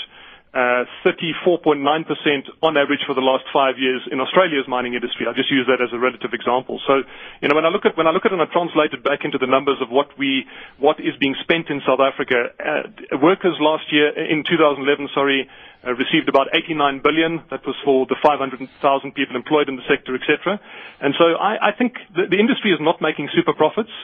[0.54, 5.26] 34.9% uh, on average for the last five years in Australia's mining industry.
[5.30, 6.80] I just use that as a relative example.
[6.86, 7.06] So,
[7.40, 9.04] you know, when I look at when I look at it and I translate it
[9.06, 10.46] back into the numbers of what we
[10.82, 15.46] what is being spent in South Africa, uh, workers last year in 2011, sorry,
[15.86, 17.42] uh, received about 89 billion.
[17.54, 18.66] That was for the 500,000
[19.14, 20.58] people employed in the sector, etc.
[21.00, 23.94] And so, I, I think the, the industry is not making super profits.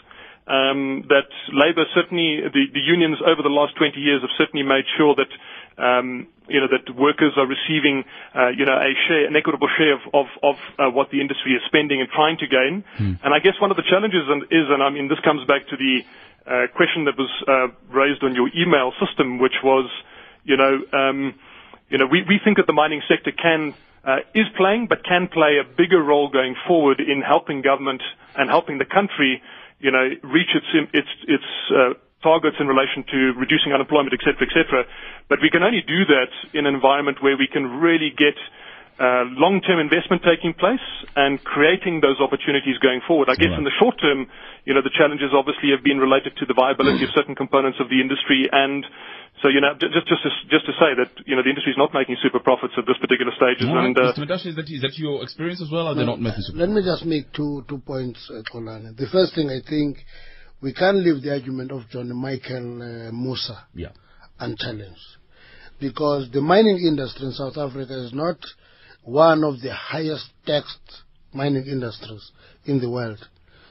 [0.46, 4.86] Um, that Labour certainly, the, the unions over the last 20 years have certainly made
[4.96, 5.32] sure that
[5.78, 8.04] um, you know, that workers are receiving,
[8.34, 11.52] uh, you know, a share, an equitable share of, of, of uh, what the industry
[11.52, 12.84] is spending and trying to gain.
[12.96, 13.14] Hmm.
[13.22, 15.76] And I guess one of the challenges is, and I mean, this comes back to
[15.76, 16.00] the
[16.46, 19.90] uh, question that was uh, raised on your email system, which was,
[20.44, 21.34] you know, um,
[21.90, 25.26] you know, we, we think that the mining sector can uh, is playing, but can
[25.26, 28.02] play a bigger role going forward in helping government
[28.36, 29.42] and helping the country,
[29.78, 34.42] you know, reach its its its uh, targets in relation to reducing unemployment, et cetera,
[34.48, 34.84] et cetera.
[35.28, 38.34] But we can only do that in an environment where we can really get
[38.96, 40.80] uh, long-term investment taking place
[41.14, 43.28] and creating those opportunities going forward.
[43.28, 43.60] I guess right.
[43.60, 44.26] in the short term,
[44.64, 47.92] you know, the challenges obviously have been related to the viability of certain components of
[47.92, 48.88] the industry and
[49.42, 51.78] so, you know, just just to, just to say that you know the industry is
[51.78, 53.60] not making super profits at this particular stage.
[53.60, 53.84] Right.
[53.84, 54.24] And uh, Mr.
[54.24, 55.88] Mantashe, is that, is that your experience as well?
[55.88, 56.58] Are they're not making super?
[56.58, 58.96] Let me just make two two points, uh, Xolani.
[58.96, 59.98] The first thing I think
[60.62, 63.92] we can't leave the argument of John Michael uh, Musa yeah.
[64.40, 65.20] unchallenged
[65.80, 68.38] because the mining industry in South Africa is not
[69.02, 72.32] one of the highest taxed mining industries
[72.64, 73.20] in the world.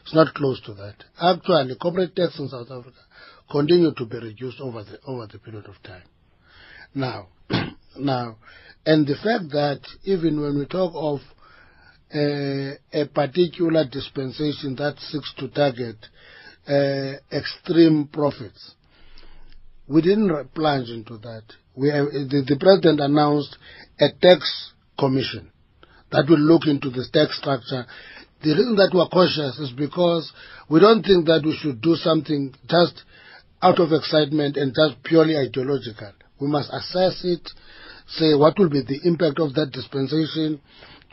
[0.03, 0.95] It's not close to that.
[1.19, 3.04] Actually, corporate tax in South Africa
[3.49, 6.03] continue to be reduced over the over the period of time.
[6.93, 7.27] Now,
[7.97, 8.37] now,
[8.85, 11.19] and the fact that even when we talk of
[12.13, 15.97] uh, a particular dispensation that seeks to target
[16.67, 18.75] uh, extreme profits,
[19.87, 21.43] we didn't plunge into that.
[21.75, 23.57] We have, the, the president announced
[23.99, 25.51] a tax commission
[26.11, 27.85] that will look into the tax structure.
[28.41, 30.31] The reason that we're cautious is because
[30.69, 33.03] we don't think that we should do something just
[33.61, 36.11] out of excitement and just purely ideological.
[36.39, 37.49] We must assess it,
[38.07, 40.61] say what will be the impact of that dispensation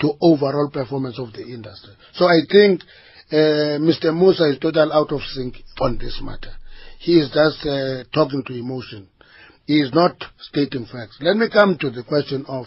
[0.00, 1.94] to overall performance of the industry.
[2.14, 2.82] So I think
[3.30, 4.14] uh, Mr.
[4.14, 6.52] Musa is totally out of sync on this matter.
[6.98, 9.08] He is just uh, talking to emotion.
[9.66, 11.18] He is not stating facts.
[11.20, 12.66] Let me come to the question of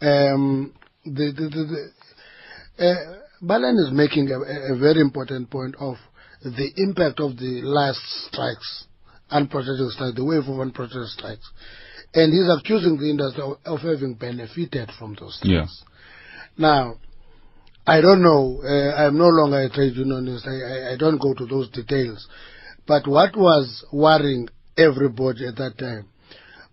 [0.00, 1.90] um, the, the, the,
[2.78, 5.96] the uh, Baleni is making a, a, very important point of
[6.42, 8.86] the impact of the last strikes,
[9.30, 11.50] unprotected strikes, the wave of unprotected strikes.
[12.14, 15.52] And he's accusing the industry of, of having benefited from those strikes.
[15.52, 15.66] Yeah.
[16.56, 16.94] Now,
[17.86, 18.60] I don't know.
[18.62, 20.46] Uh, I'm no longer a trade unionist.
[20.46, 22.26] I, I, I don't go to those details.
[22.86, 26.08] But what was worrying everybody at that time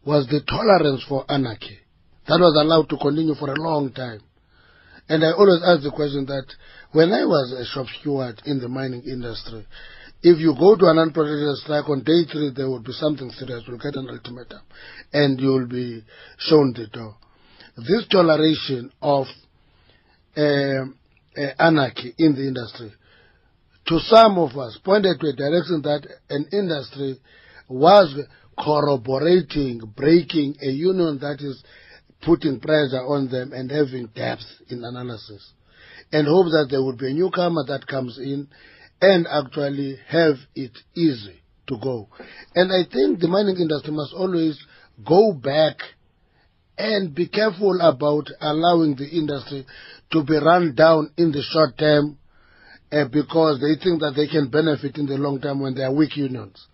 [0.06, 1.80] was the tolerance for anarchy.
[2.28, 4.22] That was allowed to continue for a long time.
[5.08, 6.46] And I always ask the question that
[6.96, 9.68] when I was a shop steward in the mining industry,
[10.24, 13.64] if you go to an unprotected strike on day three, there will be something serious.
[13.68, 14.62] You'll get an ultimatum
[15.12, 16.04] and you'll be
[16.38, 17.18] shown the door.
[17.76, 19.28] This toleration of
[20.38, 20.86] uh, uh,
[21.60, 22.94] anarchy in the industry,
[23.88, 27.20] to some of us, pointed to a direction that an industry
[27.68, 28.16] was
[28.58, 31.62] corroborating, breaking a union that is
[32.24, 35.52] putting pressure on them and having depth in analysis
[36.12, 38.48] and hope that there would be a newcomer that comes in
[39.02, 42.08] and actually have it easy to go.
[42.54, 44.60] And I think the mining industry must always
[45.06, 45.78] go back
[46.78, 49.66] and be careful about allowing the industry
[50.12, 52.18] to be run down in the short term
[52.92, 55.94] uh, because they think that they can benefit in the long term when they are
[55.94, 56.68] weak unions.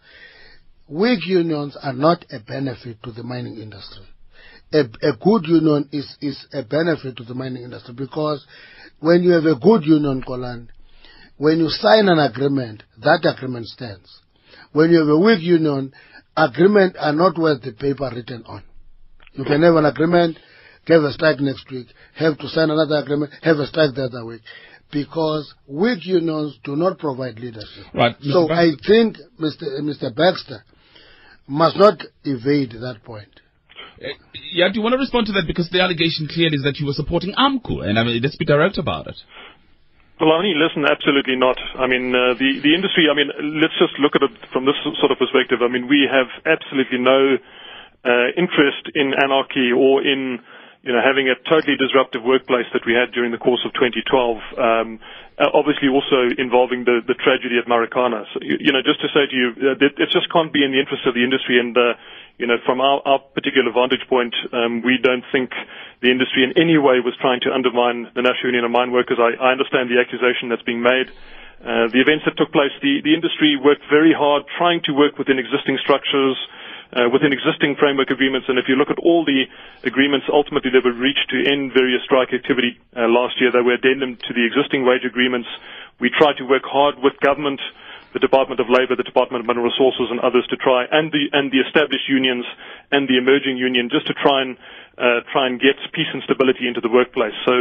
[0.87, 4.05] Weak unions are not a benefit to the mining industry
[4.73, 8.45] a, a good union is, is a benefit to the mining industry because
[9.01, 10.69] when you have a good union, Kolan,
[11.37, 14.07] when you sign an agreement, that agreement stands.
[14.73, 15.91] When you have a weak union,
[16.37, 18.63] agreement are not worth the paper written on.
[19.33, 20.37] You can have an agreement,
[20.87, 24.23] have a strike next week, have to sign another agreement, have a strike the other
[24.23, 24.41] week.
[24.91, 27.85] Because weak unions do not provide leadership.
[27.93, 28.15] Right.
[28.21, 29.81] So I think Mr.
[29.81, 30.13] Mr.
[30.13, 30.63] Baxter
[31.47, 33.29] must not evade that point.
[34.01, 34.17] Uh,
[34.51, 35.45] yeah, do you want to respond to that?
[35.45, 38.45] Because the allegation clearly is that you were supporting AMCU, and I mean, let's be
[38.45, 39.15] direct about it.
[40.21, 41.57] Well, mean, listen, absolutely not.
[41.77, 43.09] I mean, uh, the the industry.
[43.09, 45.65] I mean, let's just look at it from this sort of perspective.
[45.65, 47.41] I mean, we have absolutely no
[48.05, 50.37] uh, interest in anarchy or in
[50.85, 54.37] you know having a totally disruptive workplace that we had during the course of 2012.
[54.61, 55.01] Um,
[55.41, 58.29] uh, obviously, also involving the the tragedy at Marikana.
[58.33, 60.69] So, you, you know, just to say to you, uh, it just can't be in
[60.69, 61.77] the interest of the industry and.
[62.41, 65.53] You know, from our, our particular vantage point, um, we don't think
[66.01, 69.21] the industry in any way was trying to undermine the National Union of Mine Workers.
[69.21, 71.13] I, I understand the accusation that's being made.
[71.61, 75.21] Uh, the events that took place, the, the industry worked very hard trying to work
[75.21, 76.33] within existing structures,
[76.97, 78.49] uh, within existing framework agreements.
[78.49, 79.45] And if you look at all the
[79.85, 83.77] agreements ultimately that were reached to end various strike activity uh, last year, they were
[83.77, 85.45] addendum to the existing wage agreements.
[86.01, 87.61] We tried to work hard with government
[88.13, 91.31] the Department of Labour, the Department of Mineral Resources, and others to try, and the
[91.31, 92.45] and the established unions
[92.91, 94.57] and the emerging union, just to try and
[94.97, 97.33] uh, try and get peace and stability into the workplace.
[97.47, 97.53] So,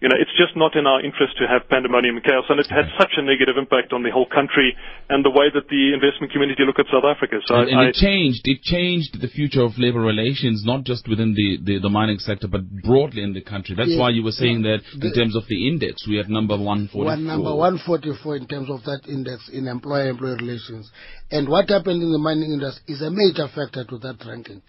[0.00, 2.66] you know, it's just not in our interest to have pandemonium and chaos, and it
[2.70, 4.74] had such a negative impact on the whole country
[5.08, 7.38] and the way that the investment community look at South Africa.
[7.46, 8.42] So, and, and I, it changed.
[8.48, 12.48] It changed the future of labor relations, not just within the, the, the mining sector,
[12.48, 13.74] but broadly in the country.
[13.76, 14.00] That's Yeah.
[14.00, 16.88] why you were saying that The- in terms of the index, we had number one
[16.88, 17.04] forty four.
[17.04, 20.90] One number 144 in terms of that index in employer-employee relations.
[21.30, 24.62] And what happened in the mining industry is a major factor to that ranking.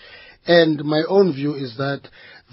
[0.50, 2.02] And my own view is that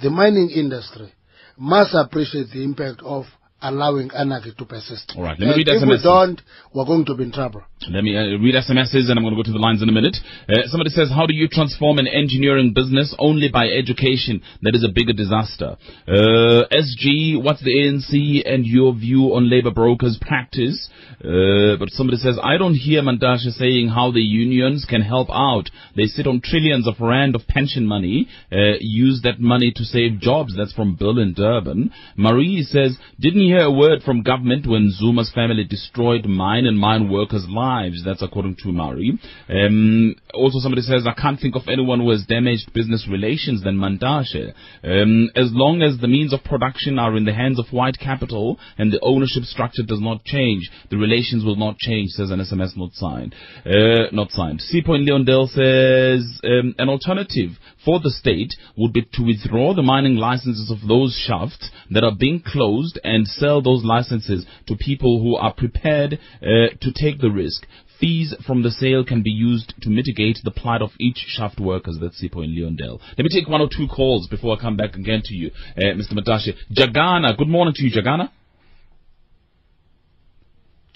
[0.03, 1.15] the mining industry
[1.57, 3.25] must appreciate the impact of
[3.63, 5.15] allowing anarchy to persist.
[5.17, 6.39] All right, let me And read if we don't,
[6.75, 7.63] we're going to be in trouble.
[7.83, 9.93] Let me uh, read SMSs and I'm going to go to the lines in a
[9.93, 10.17] minute.
[10.49, 14.41] Uh, somebody says, how do you transform an engineering business only by education?
[14.63, 15.77] That is a bigger disaster.
[16.09, 20.89] Uh, SG, what's the ANC and your view on labor brokers practice?
[21.21, 25.69] Uh, but somebody says, I don't hear Mantashe saying how the unions can help out.
[25.95, 30.19] They sit on trillions of rand of pension money, uh, use that money to save
[30.19, 30.57] jobs.
[30.57, 31.93] That's from Bill in Durban.
[32.17, 36.79] Marie says, didn't you hear a word from government when Zuma's family destroyed mine and
[36.79, 37.66] mine workers' lives.
[37.67, 38.03] Lives.
[38.05, 39.11] That's according to Mari.
[39.49, 43.77] Um, also, somebody says, I can't think of anyone who has damaged business relations than
[43.85, 44.53] Mantashe.
[44.85, 48.59] Um, as long as the means of production are in the hands of white capital
[48.79, 52.77] and the ownership structure does not change, the relations will not change, says an SMS
[52.77, 53.35] not signed.
[53.65, 54.61] Uh, not signed.
[54.61, 54.83] C.
[54.83, 57.51] Point Leondale says, um, an alternative
[57.85, 62.17] for the state would be to withdraw the mining licenses of those shafts that are
[62.19, 67.31] being closed and sell those licenses to people who are prepared uh, to take the
[67.31, 67.56] risk.
[68.01, 71.99] Fees from the sale can be used to mitigate the plight of each shaft workers.
[72.01, 73.01] That's Sipho in Leondale.
[73.17, 75.95] Let me take one or two calls before I come back again to you, uh,
[75.97, 76.13] Mr.
[76.13, 76.55] Mantashe.
[76.77, 78.31] Jagana, good morning to you, Jagana.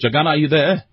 [0.03, 0.83] Jagana, are you there?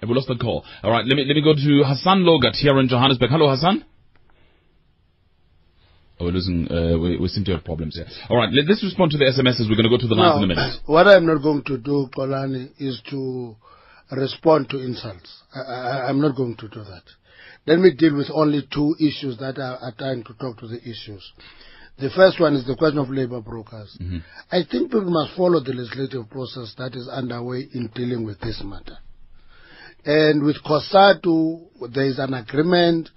[0.00, 0.64] Have we lost the call?
[0.82, 3.30] All right, let me let me go to Hassan Logat here in Johannesburg.
[3.30, 3.84] Hello, Hassan.
[6.20, 6.70] Oh, we're losing.
[6.70, 8.06] Uh, we, we seem to have problems here.
[8.28, 9.68] All right, let, us respond to the SMSs.
[9.68, 10.80] We're going to go to the lines in a minute.
[10.86, 13.56] What I'm not going to do, Xolani, is to
[14.12, 15.42] respond to insults.
[15.54, 17.02] I, am not going to do that.
[17.66, 20.80] Let me deal with only two issues that are, are trying to talk to the
[20.80, 21.32] issues.
[21.98, 23.96] The first one is the question of labor brokers.
[24.00, 24.18] Mm-hmm.
[24.52, 28.62] I think people must follow the legislative process that is underway in dealing with this
[28.64, 28.98] matter.
[30.04, 33.10] And with COSATU, there is an agreement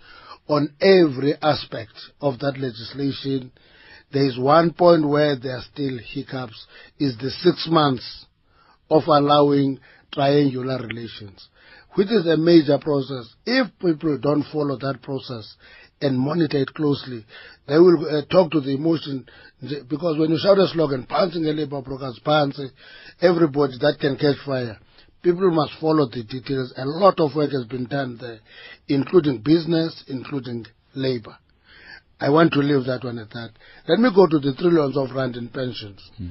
[0.48, 3.52] on every aspect of that legislation.
[4.12, 6.66] There is one point where there are still hiccups,
[7.00, 8.26] is the six months
[8.90, 9.80] of allowing
[10.14, 11.48] triangular relations,
[11.94, 13.34] which is a major process.
[13.46, 15.56] If people don't follow that process
[16.02, 17.26] and monitor it closely,
[17.68, 19.26] they will uh, talk to the emotion,
[19.62, 22.70] because when you shout a slogan, pouncing labor brokers, pouncing,
[23.22, 24.80] everybody that can catch fire
[25.22, 26.74] people must follow the details.
[26.78, 28.40] A lot of work has been done there,
[28.88, 31.38] including business, including labor.
[32.20, 33.52] I want to leave that one at that.
[33.88, 36.00] Let me go to the trillions of rand in pensions.
[36.18, 36.30] Hmm.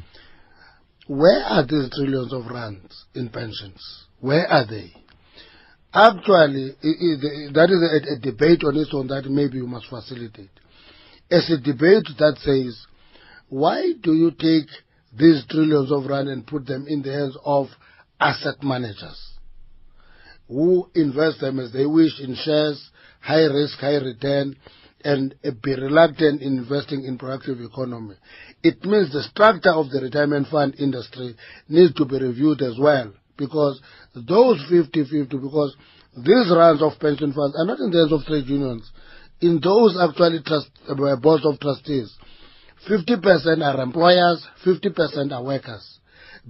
[1.07, 4.07] Where are these trillions of rands in pensions?
[4.21, 4.93] Where are they?
[5.93, 10.51] Actually, that is a, debate on its own that maybe you must facilitate.
[11.31, 12.87] As a debate that says,
[13.49, 14.69] why do you take
[15.17, 17.67] these trillions of rand and put them in the hands of
[18.21, 19.31] asset managers
[20.49, 22.91] who invest them as they wish in shares,
[23.21, 24.57] high risk, high return,
[25.05, 28.15] and be reluctant in investing in productive economy.
[28.63, 31.35] It means the structure of the retirement fund industry
[31.69, 33.81] needs to be reviewed as well because
[34.15, 35.77] those 50-50, because
[36.17, 38.91] these rounds of pension funds are not in the hands of trade unions.
[39.41, 42.15] In those actually trust, uh, boards of trustees,
[42.89, 45.99] 50% are employers, 50% are workers.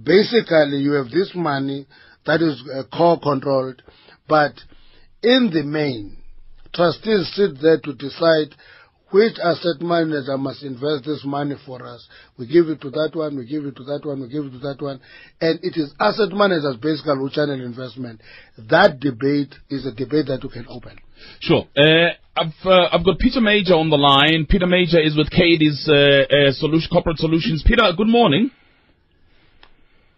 [0.01, 1.87] Basically, you have this money
[2.25, 3.81] that is uh, core controlled,
[4.27, 4.53] but
[5.23, 6.17] in the main,
[6.73, 8.53] trustees sit there to decide
[9.11, 12.07] which asset manager must invest this money for us.
[12.37, 14.51] We give it to that one, we give it to that one, we give it
[14.51, 14.99] to that one.
[15.39, 18.21] And it is asset managers basically who channel investment.
[18.69, 20.97] That debate is a debate that you can open.
[21.39, 21.67] Sure.
[21.77, 24.47] Uh, I've, uh, I've got Peter Major on the line.
[24.49, 27.63] Peter Major is with Katie's uh, uh, solution, Corporate Solutions.
[27.65, 28.49] Peter, good morning.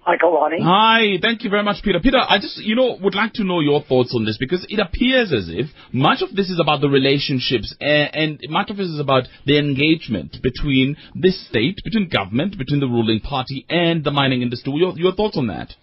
[0.05, 0.61] Hi, Xolani.
[0.61, 1.97] Hi, thank you very much, Peter.
[2.01, 4.77] Peter, I just, you know, would like to know your thoughts on this because it
[4.77, 8.87] appears as if much of this is about the relationships and, and much of this
[8.87, 14.11] is about the engagement between this state, between government, between the ruling party and the
[14.11, 14.73] mining industry.
[14.75, 15.73] Your, your thoughts on that?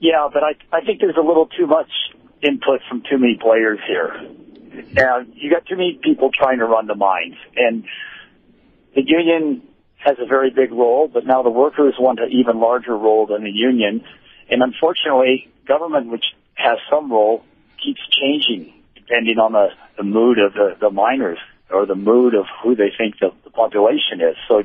[0.00, 1.90] Yeah, but I, I think there's a little too much
[2.40, 4.08] input from too many players here.
[4.96, 7.36] And you got too many people trying to run the mines.
[7.56, 7.84] And
[8.94, 9.62] the union
[10.04, 13.42] has a very big role, but now the workers want an even larger role than
[13.42, 14.04] the union.
[14.50, 16.24] And unfortunately, government, which
[16.54, 17.42] has some role,
[17.82, 21.38] keeps changing depending on the, the mood of the, the miners
[21.70, 24.36] or the mood of who they think the, the population is.
[24.48, 24.62] So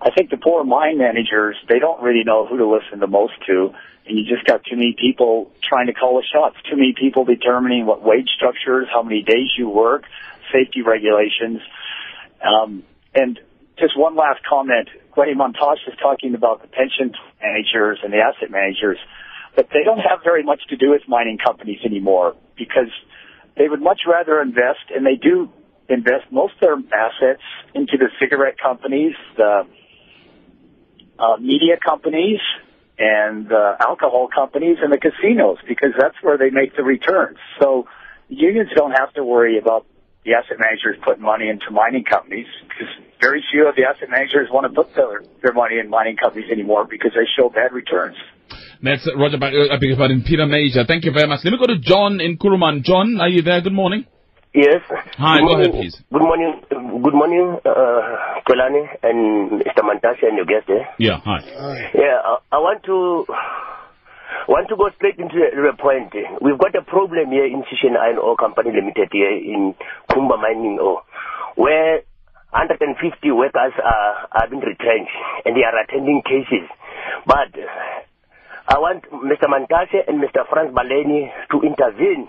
[0.00, 3.34] I think the poor mine managers, they don't really know who to listen the most
[3.46, 3.74] to.
[4.06, 7.24] And you just got too many people trying to call the shots, too many people
[7.24, 10.04] determining what wage structures, how many days you work,
[10.52, 11.60] safety regulations.
[12.40, 13.40] Um, and
[13.78, 14.88] just one last comment.
[15.16, 18.98] Gwede Mantashe is talking about the pension managers and the asset managers,
[19.54, 22.90] but they don't have very much to do with mining companies anymore because
[23.56, 25.50] they would much rather invest, and they do
[25.88, 27.42] invest most of their assets
[27.74, 29.66] into the cigarette companies, the
[31.18, 32.40] uh, media companies,
[32.98, 37.36] and the alcohol companies and the casinos because that's where they make the returns.
[37.60, 37.86] So
[38.28, 39.86] unions don't have to worry about
[40.26, 42.90] the asset managers putting money into mining companies because
[43.22, 46.50] very few of the asset managers want to put their, their money in mining companies
[46.50, 48.16] anymore because they show bad returns.
[48.82, 50.84] That's Roger, I beg your pardon, Peter Major.
[50.84, 51.40] Thank you very much.
[51.44, 52.82] Let me go to John in Kuruman.
[52.82, 53.62] John, are you there?
[53.62, 54.04] Good morning.
[54.52, 54.82] Yes.
[54.90, 55.70] Hi, good go morning.
[55.70, 55.96] ahead, please.
[56.12, 59.80] Good morning, good morning, uh, Kolani and Mr.
[59.84, 60.88] Mantashe and your guest there.
[60.98, 61.38] Yeah, hi.
[61.38, 61.90] Aye.
[61.94, 63.26] Yeah, I, I want to
[64.48, 66.14] want to go straight into the, point.
[66.14, 66.38] Eh?
[66.40, 69.74] We've got a problem here in Sishen Iron Ore Company Limited here in
[70.10, 71.02] Kumba Mining Ore,
[71.56, 72.02] where
[72.50, 75.12] 150 workers are, being retrenched
[75.44, 76.68] and they are attending cases.
[77.26, 78.06] But uh,
[78.68, 79.50] I want Mr.
[79.50, 80.48] Mantashe and Mr.
[80.48, 82.28] Frans Baleni to intervene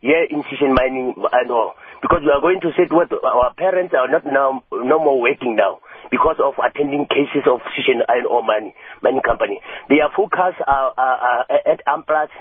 [0.00, 3.94] here in Sishen Mining Iron Ore because we are going to say what our parents
[3.98, 5.80] are not now no more working now
[6.10, 8.72] because of attending cases of Sishen Iron Ore mining,
[9.02, 9.60] mining company.
[9.88, 12.32] Their focus are, are, are at Amplats,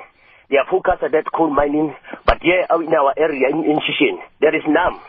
[0.50, 1.96] their focus are at coal mining,
[2.26, 5.00] but here in our area in, in Sishen, there is none.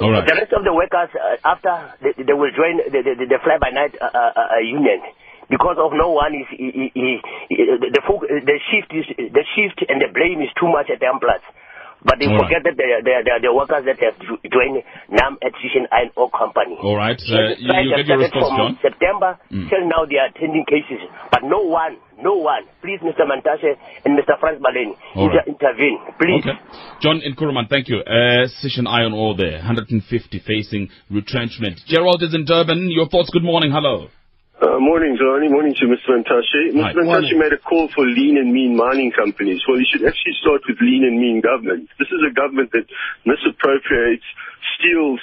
[0.00, 0.26] All right.
[0.26, 3.96] The rest of the workers, uh, after they, they will join the, the, the fly-by-night
[4.00, 5.02] uh, uh, uh, union,
[5.50, 8.02] because of no one is he, he, he, the, the,
[8.44, 11.42] the shift is the shift and the blame is too much at Amplats.
[12.04, 14.14] But they All forget that they are, they, are, they are the workers that have
[14.22, 16.78] jo- joined NAM Exhibition Iron Ore Company.
[16.78, 17.18] All right.
[17.18, 18.78] So Uh, you, you get your response, from John.
[18.82, 19.68] September Mm.
[19.70, 21.00] till now they are attending cases,
[21.32, 22.62] but no one, no one.
[22.82, 23.24] Please, Mr.
[23.26, 23.74] Mantashe
[24.04, 24.38] and Mr.
[24.38, 25.46] Frans Baleni, right.
[25.48, 26.44] intervene, please.
[26.44, 26.58] Okay.
[27.00, 27.98] John in Kuruman, thank you.
[28.06, 28.46] Uh,
[28.88, 31.80] Iron Ore there, 150 facing retrenchment.
[31.86, 32.90] Gerald is in Durban.
[32.90, 33.70] Your thoughts, good morning.
[33.72, 34.08] Hello.
[34.58, 35.46] Uh, morning, Zani.
[35.50, 36.10] Morning to Mr.
[36.18, 36.74] Mantashe.
[36.74, 36.90] Hi.
[36.90, 37.04] Mr.
[37.06, 37.38] Morning.
[37.38, 39.62] made a call for lean and mean mining companies.
[39.68, 41.88] Well, you should actually start with lean and mean government.
[41.98, 42.86] This is a government that
[43.24, 44.26] misappropriates,
[44.74, 45.20] steals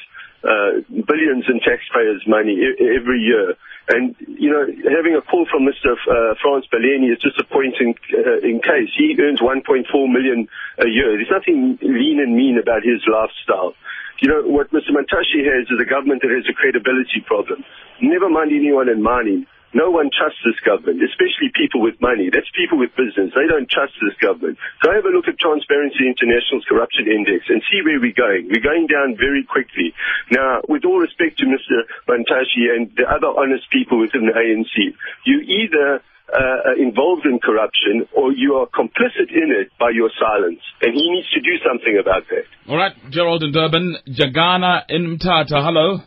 [0.47, 3.55] uh, billions in taxpayers' money e- every year.
[3.91, 4.63] And, you know,
[4.95, 5.93] having a call from Mr.
[5.99, 8.89] F- Uh, Frans Baleni is disappointing uh, in case.
[8.95, 10.47] He earns 1.4 million
[10.79, 11.11] a year.
[11.19, 13.75] There's nothing lean and mean about his lifestyle.
[14.19, 14.95] You know, what Mr.
[14.95, 17.63] Mantashe has is a government that has a credibility problem.
[18.01, 19.47] Never mind anyone in mining.
[19.75, 22.31] No one trusts this government, especially people with money.
[22.31, 23.35] That's people with business.
[23.35, 24.55] They don't trust this government.
[24.79, 28.47] Go have a look at Transparency International's corruption index and see where we're going.
[28.47, 29.91] We're going down very quickly.
[30.31, 31.83] Now, with all respect to Mr.
[32.07, 34.95] Mantashe and the other honest people within the ANC,
[35.27, 35.99] you either
[36.33, 40.59] uh, involved in corruption or you are complicit in it by your silence.
[40.81, 42.45] And he needs to do something about that.
[42.69, 42.93] All right.
[43.11, 43.97] Gerald in Durban.
[44.09, 45.63] Jagana in Mthatha.
[45.63, 45.99] Hello.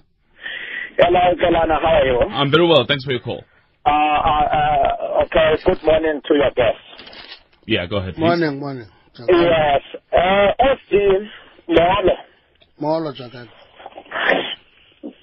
[0.98, 1.80] Hello, Galana.
[1.80, 2.18] How are you?
[2.30, 2.84] I'm very well.
[2.86, 3.44] Thanks for your call.
[3.86, 6.82] Uh, uh, uh, okay, good morning to your guests.
[7.66, 8.14] Yeah, go ahead.
[8.14, 8.20] Please.
[8.20, 8.86] Morning, morning.
[9.28, 11.28] Yes, uh, SG
[11.68, 12.14] Molo.
[12.80, 13.48] Molo Jagan.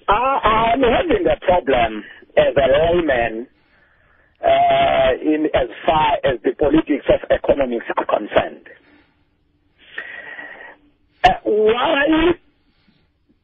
[0.08, 2.04] Uh, I'm having a problem
[2.38, 3.48] as a layman
[4.44, 8.68] uh, in as far as the politics of economics are concerned.
[11.24, 12.34] Uh, why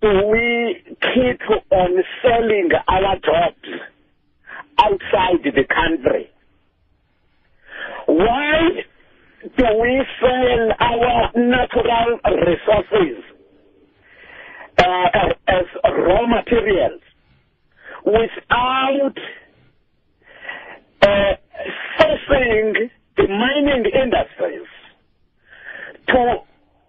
[0.02, 0.78] do we
[1.14, 3.82] keep on selling our jobs
[4.80, 6.30] outside the country?
[8.08, 8.84] Why
[9.58, 13.24] do we sell our natural resources
[14.78, 17.02] uh, as raw materials
[18.06, 19.16] without
[21.98, 24.68] forcing the mining industries
[26.10, 26.38] to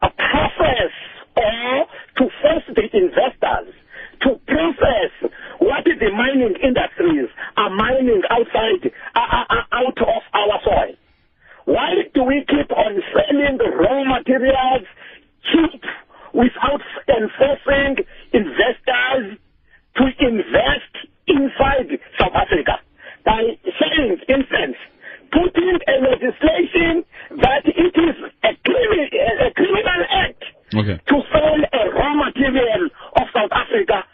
[0.02, 0.92] process
[1.36, 1.86] or
[2.18, 3.74] to force the investors
[4.22, 5.12] to process
[5.58, 10.94] what the mining industries are mining outside, uh, uh, uh, out of our soil.
[11.66, 14.86] Why do we keep on selling raw materials
[15.52, 15.82] cheap
[16.34, 19.38] without enforcing investors
[19.96, 20.94] to invest
[21.28, 22.80] inside South Africa?
[23.24, 23.42] By
[23.80, 24.76] saying, instance,
[25.30, 27.04] putting a legislation
[27.40, 30.42] that it is a, crimi- a criminal act
[30.74, 30.98] Okay.
[31.06, 34.04] to sell a raw material of South Africa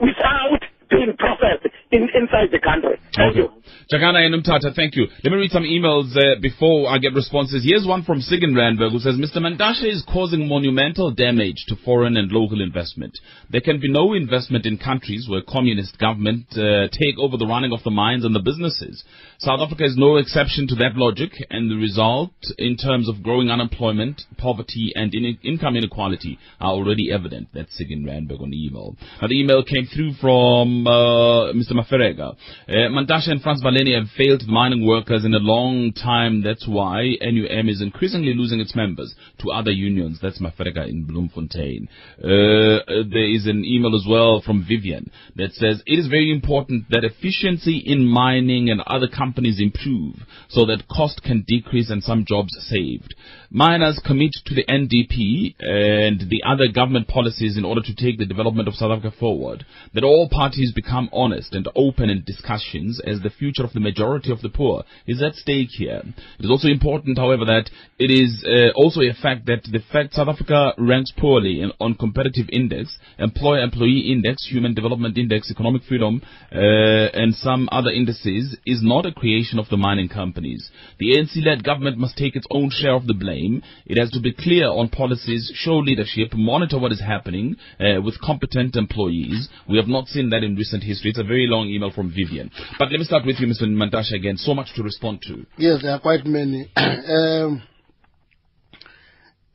[0.00, 2.98] without being processed in, inside the country.
[3.16, 3.40] Thank Okay.
[3.40, 3.48] you.
[3.92, 5.06] Jagana and Mthatha, thank you.
[5.22, 7.64] Let me read some emails uh, before I get responses.
[7.64, 9.38] Here's one from Sig in Randburg who says, Mr.
[9.38, 13.16] Mantashe is causing monumental damage to foreign and local investment.
[13.50, 17.72] There can be no investment in countries where communist government uh, take over the running
[17.72, 19.04] of the mines and the businesses.
[19.38, 23.50] South Africa is no exception to that logic, and the result in terms of growing
[23.50, 27.48] unemployment, poverty, and in- income inequality are already evident.
[27.52, 28.96] That's Sig in Randburg on the email.
[29.20, 31.72] Now, the email came through from uh, Mr.
[31.72, 32.34] Maferega.
[32.66, 36.42] Uh, Mantashe and Frans Baleni have failed mining workers in a long time.
[36.42, 40.18] That's why NUM is increasingly losing its members to other unions.
[40.22, 41.88] That's Maferega in Bloemfontein.
[42.24, 46.32] Uh, uh, there is an email as well from Vivian that says it is very
[46.32, 50.14] important that efficiency in mining and other companies improve
[50.48, 53.14] so that cost can decrease and some jobs saved.
[53.50, 58.26] miners commit to the NDP and the other government policies in order to take the
[58.26, 59.64] development of South Africa forward,
[59.94, 64.30] that all parties become honest and open in discussions as the future of the majority
[64.30, 66.02] of the poor is at stake here.
[66.38, 70.14] It is also important, however, that it is uh, also a fact that the fact
[70.14, 76.20] South Africa ranks poorly in, on competitive index, employer-employee index, human development index, economic freedom,
[76.52, 80.70] uh, and some other indices is not a creation of the mining companies.
[80.98, 83.62] The ANC-led government must take its own share of the blame.
[83.86, 88.20] It has to be clear on policies, show leadership, monitor what is happening uh, with
[88.20, 89.48] competent employees.
[89.68, 91.10] We have not seen that in recent history.
[91.10, 92.50] It's a very long email from Vivian.
[92.78, 93.64] But let me start with you, Mr.
[93.64, 94.36] Mantashe, again.
[94.36, 95.46] So much to respond to.
[95.56, 96.70] Yes, there are quite many.
[96.76, 97.62] um,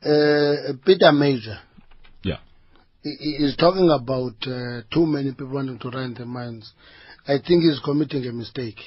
[0.03, 1.59] uh, Peter Major.
[3.03, 6.71] Is talking about uh, too many people wanting to run the mines.
[7.27, 8.77] I think he's committing a mistake.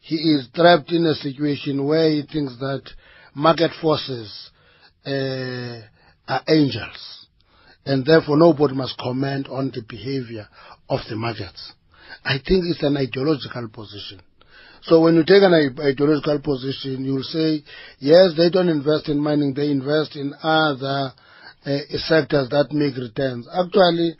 [0.00, 2.82] He is trapped in a situation where he thinks that
[3.34, 4.50] market forces
[5.06, 5.80] uh,
[6.28, 7.26] are angels,
[7.84, 10.48] and therefore nobody must comment on the behavior
[10.88, 11.72] of the markets.
[12.24, 14.20] I think it's an ideological position.
[14.82, 17.62] So when you take an ideological position, you'll say,
[17.98, 21.12] yes, they don't invest in mining, they invest in other
[21.66, 21.78] uh,
[22.08, 23.46] sectors that make returns.
[23.52, 24.16] Actually,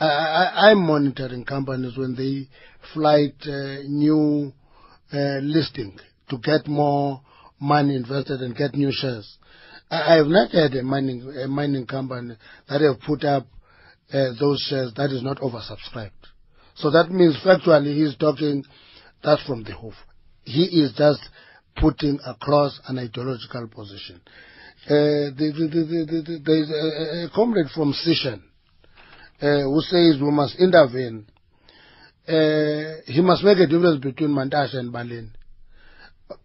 [0.00, 2.48] I, am monitoring companies when they
[2.94, 4.52] flight uh, new
[5.12, 5.98] listing
[6.28, 7.20] to get more
[7.60, 9.36] money invested and get new shares.
[9.90, 12.36] I, have not had a mining, company
[12.68, 13.46] that have put up
[14.12, 16.10] uh, those shares that is not oversubscribed.
[16.76, 18.64] So that means factually he's talking
[19.22, 19.94] that's from the Hoof.
[20.44, 21.20] He is just
[21.76, 24.20] putting across an ideological position.
[24.86, 28.40] Uh, the, the, the, there is a, comrade from Sishen
[29.42, 31.26] uh, who says we must intervene.
[32.30, 35.30] Uh, he must make a difference between Mantashe and Baleni.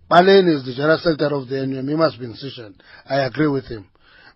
[0.10, 1.88] Baleni is the general secretary of the NUM.
[1.88, 2.74] He must be in Sishen.
[3.08, 3.88] I agree with him.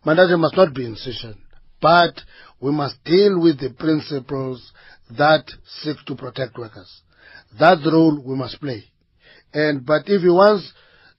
[0.06, 1.38] Mantashe must not be in Sishen.
[1.82, 2.22] But
[2.60, 4.72] we must deal with the principles
[5.18, 5.45] that
[5.82, 7.02] seek to protect workers.
[7.58, 8.84] That role we must play.
[9.52, 10.72] And but if he wants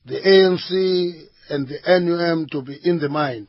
[0.06, 3.48] the ANC and the NUM to be in the mind,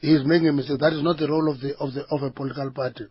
[0.00, 0.78] he's making a mistake.
[0.78, 3.04] That is not the role of the of the of a political party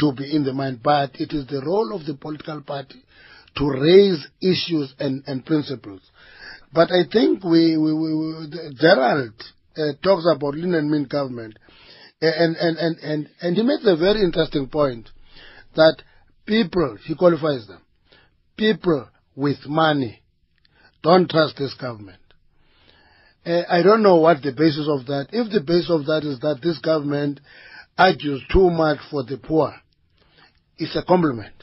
[0.00, 3.02] to be in the mind, but it is the role of the political party
[3.56, 6.00] to raise issues and, and principles.
[6.72, 9.34] But I think we, we, we, we Gerald
[9.76, 11.58] uh, talks about lean and mean government,
[12.20, 15.08] and, and, and, and, and he makes a very interesting point
[15.76, 15.96] that
[16.46, 17.82] people, he qualifies them,
[18.56, 20.22] people with money
[21.02, 22.18] don't trust this government.
[23.44, 25.28] Uh, I don't know what the basis of that.
[25.32, 27.40] If the basis of that is that this government
[27.98, 29.74] argues too much for the poor,
[30.78, 31.54] it's a compliment.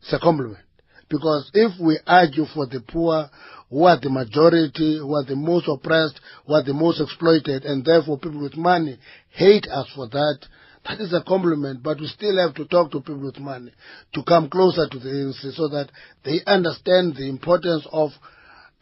[0.00, 0.64] It's a compliment.
[1.08, 3.30] Because if we argue for the poor,
[3.70, 7.84] who are the majority, who are the most oppressed, who are the most exploited, and
[7.84, 8.98] therefore people with money
[9.30, 10.38] hate us for that,
[10.86, 13.72] that is a compliment, but we still have to talk to people with money
[14.14, 15.90] to come closer to the ANC so that
[16.24, 18.10] they understand the importance of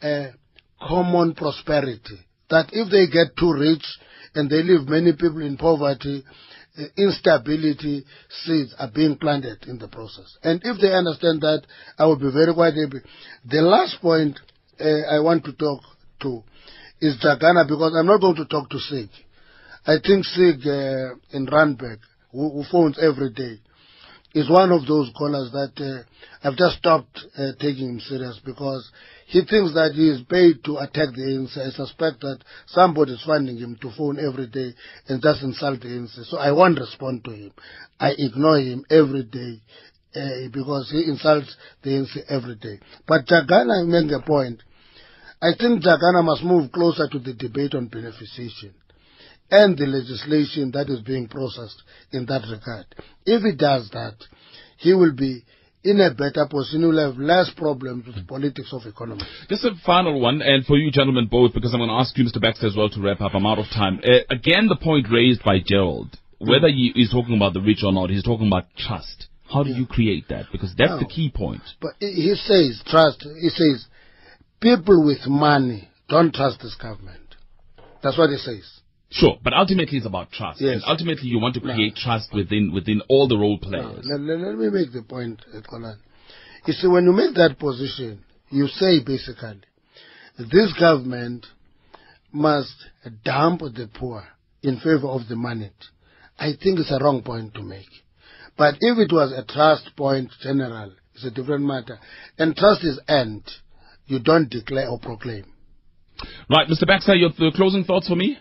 [0.02, 0.26] uh,
[0.80, 2.18] common prosperity.
[2.50, 3.84] That if they get too rich
[4.34, 6.24] and they leave many people in poverty,
[6.78, 8.04] uh, instability
[8.44, 10.36] seeds are being planted in the process.
[10.42, 11.62] And if they understand that,
[11.98, 13.00] I will be very quite happy.
[13.46, 14.38] The last point
[14.78, 15.80] uh, I want to talk
[16.20, 16.42] to
[17.00, 19.08] is Jagana because I'm not going to talk to Sig.
[19.86, 21.98] I think Sig uh, in Randburg,
[22.32, 23.60] who, who, phones every day,
[24.34, 27.24] is one of those callers that uh, I've just stopped
[27.58, 28.90] taking him serious because
[29.26, 31.58] he thinks that he is paid to attack the ANC.
[31.58, 34.72] I suspect that somebody is finding him to phone every day
[35.08, 36.24] and just insult the ANC.
[36.26, 37.52] So I won't respond to him.
[37.98, 39.60] I ignore him every day
[40.14, 42.78] uh, because he insults the ANC every day.
[43.08, 44.62] But Jagana made a point.
[45.42, 48.74] I think Jagana must move closer to the debate on beneficiation
[49.50, 52.86] and the legislation that is being processed in that regard.
[53.24, 54.14] If he does that,
[54.78, 55.44] he will be
[55.86, 56.82] in a better position.
[56.88, 59.22] Will have less problems with politics of economy.
[59.48, 62.24] Just a final one, and for you gentlemen both, because I'm going to ask you,
[62.24, 62.40] Mr.
[62.40, 63.32] Baxter, as well to wrap up.
[63.34, 64.00] I'm out of time.
[64.04, 67.92] Uh, again, the point raised by Gerald, whether he is talking about the rich or
[67.92, 69.26] not, he's talking about trust.
[69.52, 69.78] How do yeah.
[69.78, 70.46] you create that?
[70.50, 71.62] Because that's the key point.
[71.80, 73.24] But he says trust.
[73.40, 73.86] He says
[74.60, 77.36] people with money don't trust this government.
[78.02, 78.80] That's what he says.
[79.10, 80.60] Sure, but ultimately it's about trust.
[80.60, 80.74] Yes.
[80.74, 82.02] And ultimately you want to create no.
[82.02, 84.04] trust within within all the role players.
[84.04, 84.16] No.
[84.16, 85.98] Let, let, me make the point, uh, Kolan.
[86.66, 89.60] You see, when you make that position, you say basically,
[90.38, 91.46] this government
[92.32, 92.74] must
[93.24, 94.26] dump the poor
[94.62, 95.70] in favor of the money.
[96.38, 97.88] I think it's a wrong point to make.
[98.58, 101.98] But if it was a trust point general, it's a different matter.
[102.38, 103.48] And trust is earned.
[104.06, 105.44] You don't declare or proclaim.
[106.50, 106.86] Right, Mr.
[106.86, 108.38] Baxter, your closing thoughts for me?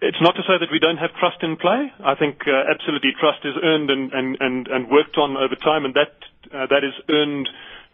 [0.00, 1.88] It's not to say that we don't have trust in play.
[2.04, 5.84] I think uh, absolutely trust is earned and, and, and, and worked on over time,
[5.84, 6.12] and that
[6.52, 7.48] uh, that is earned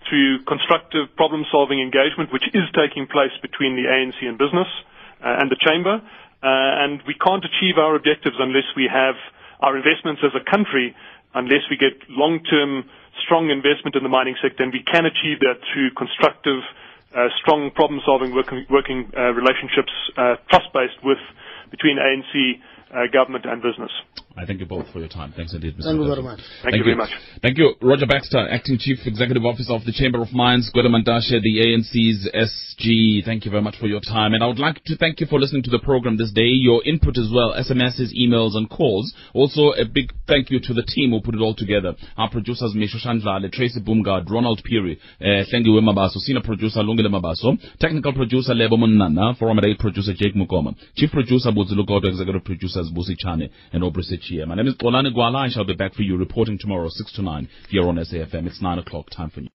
[0.09, 4.69] through constructive problem-solving engagement, which is taking place between the ANC and business
[5.25, 6.03] uh, and the chamber.
[6.45, 9.17] Uh, and we can't achieve our objectives unless we have
[9.61, 10.95] our investments as a country,
[11.33, 12.85] unless we get long-term
[13.25, 16.61] strong investment in the mining sector, and we can achieve that through constructive,
[17.15, 21.19] uh, strong problem-solving working, working uh, relationships, uh, trust-based with
[21.71, 22.61] between ANC,
[22.95, 23.91] uh, government, and business.
[24.37, 25.33] I thank you both for your time.
[25.37, 25.85] Thanks indeed, Mr.
[25.85, 26.41] Thank you very much.
[26.65, 27.11] Thank, you very much.
[27.41, 27.75] Thank you.
[27.81, 32.29] Roger Baxter, Acting Chief Executive Officer of the Chamber of Mines, Gwede Mantashe, the ANC's
[32.35, 33.25] SG.
[33.25, 34.35] Thank you very much for your time.
[34.35, 36.83] And I would like to thank you for listening to the program this day, your
[36.85, 39.15] input as well, SMSs, emails, and calls.
[39.35, 41.95] Also, a big thank you to the team who put it all together.
[42.17, 47.57] Our producers, Misho Shandlale, Tracy Boomgard, Ronald Peary, uh, Hlengiwe Mabaso, Senior Producer, Lungile Mabaso,
[47.79, 52.45] Technical Producer, Lebo Munana, Forum at 8 Producer, Jake Mukoma, Chief Producer, Budzilu Godo, Executive
[52.45, 55.47] Producers, Busi Chane, and Obrisi My name is Xolani Gwala.
[55.47, 58.47] I shall be back for you reporting tomorrow, 6 to 9, here on SAFM.
[58.47, 59.51] It's 9 o'clock, time for news.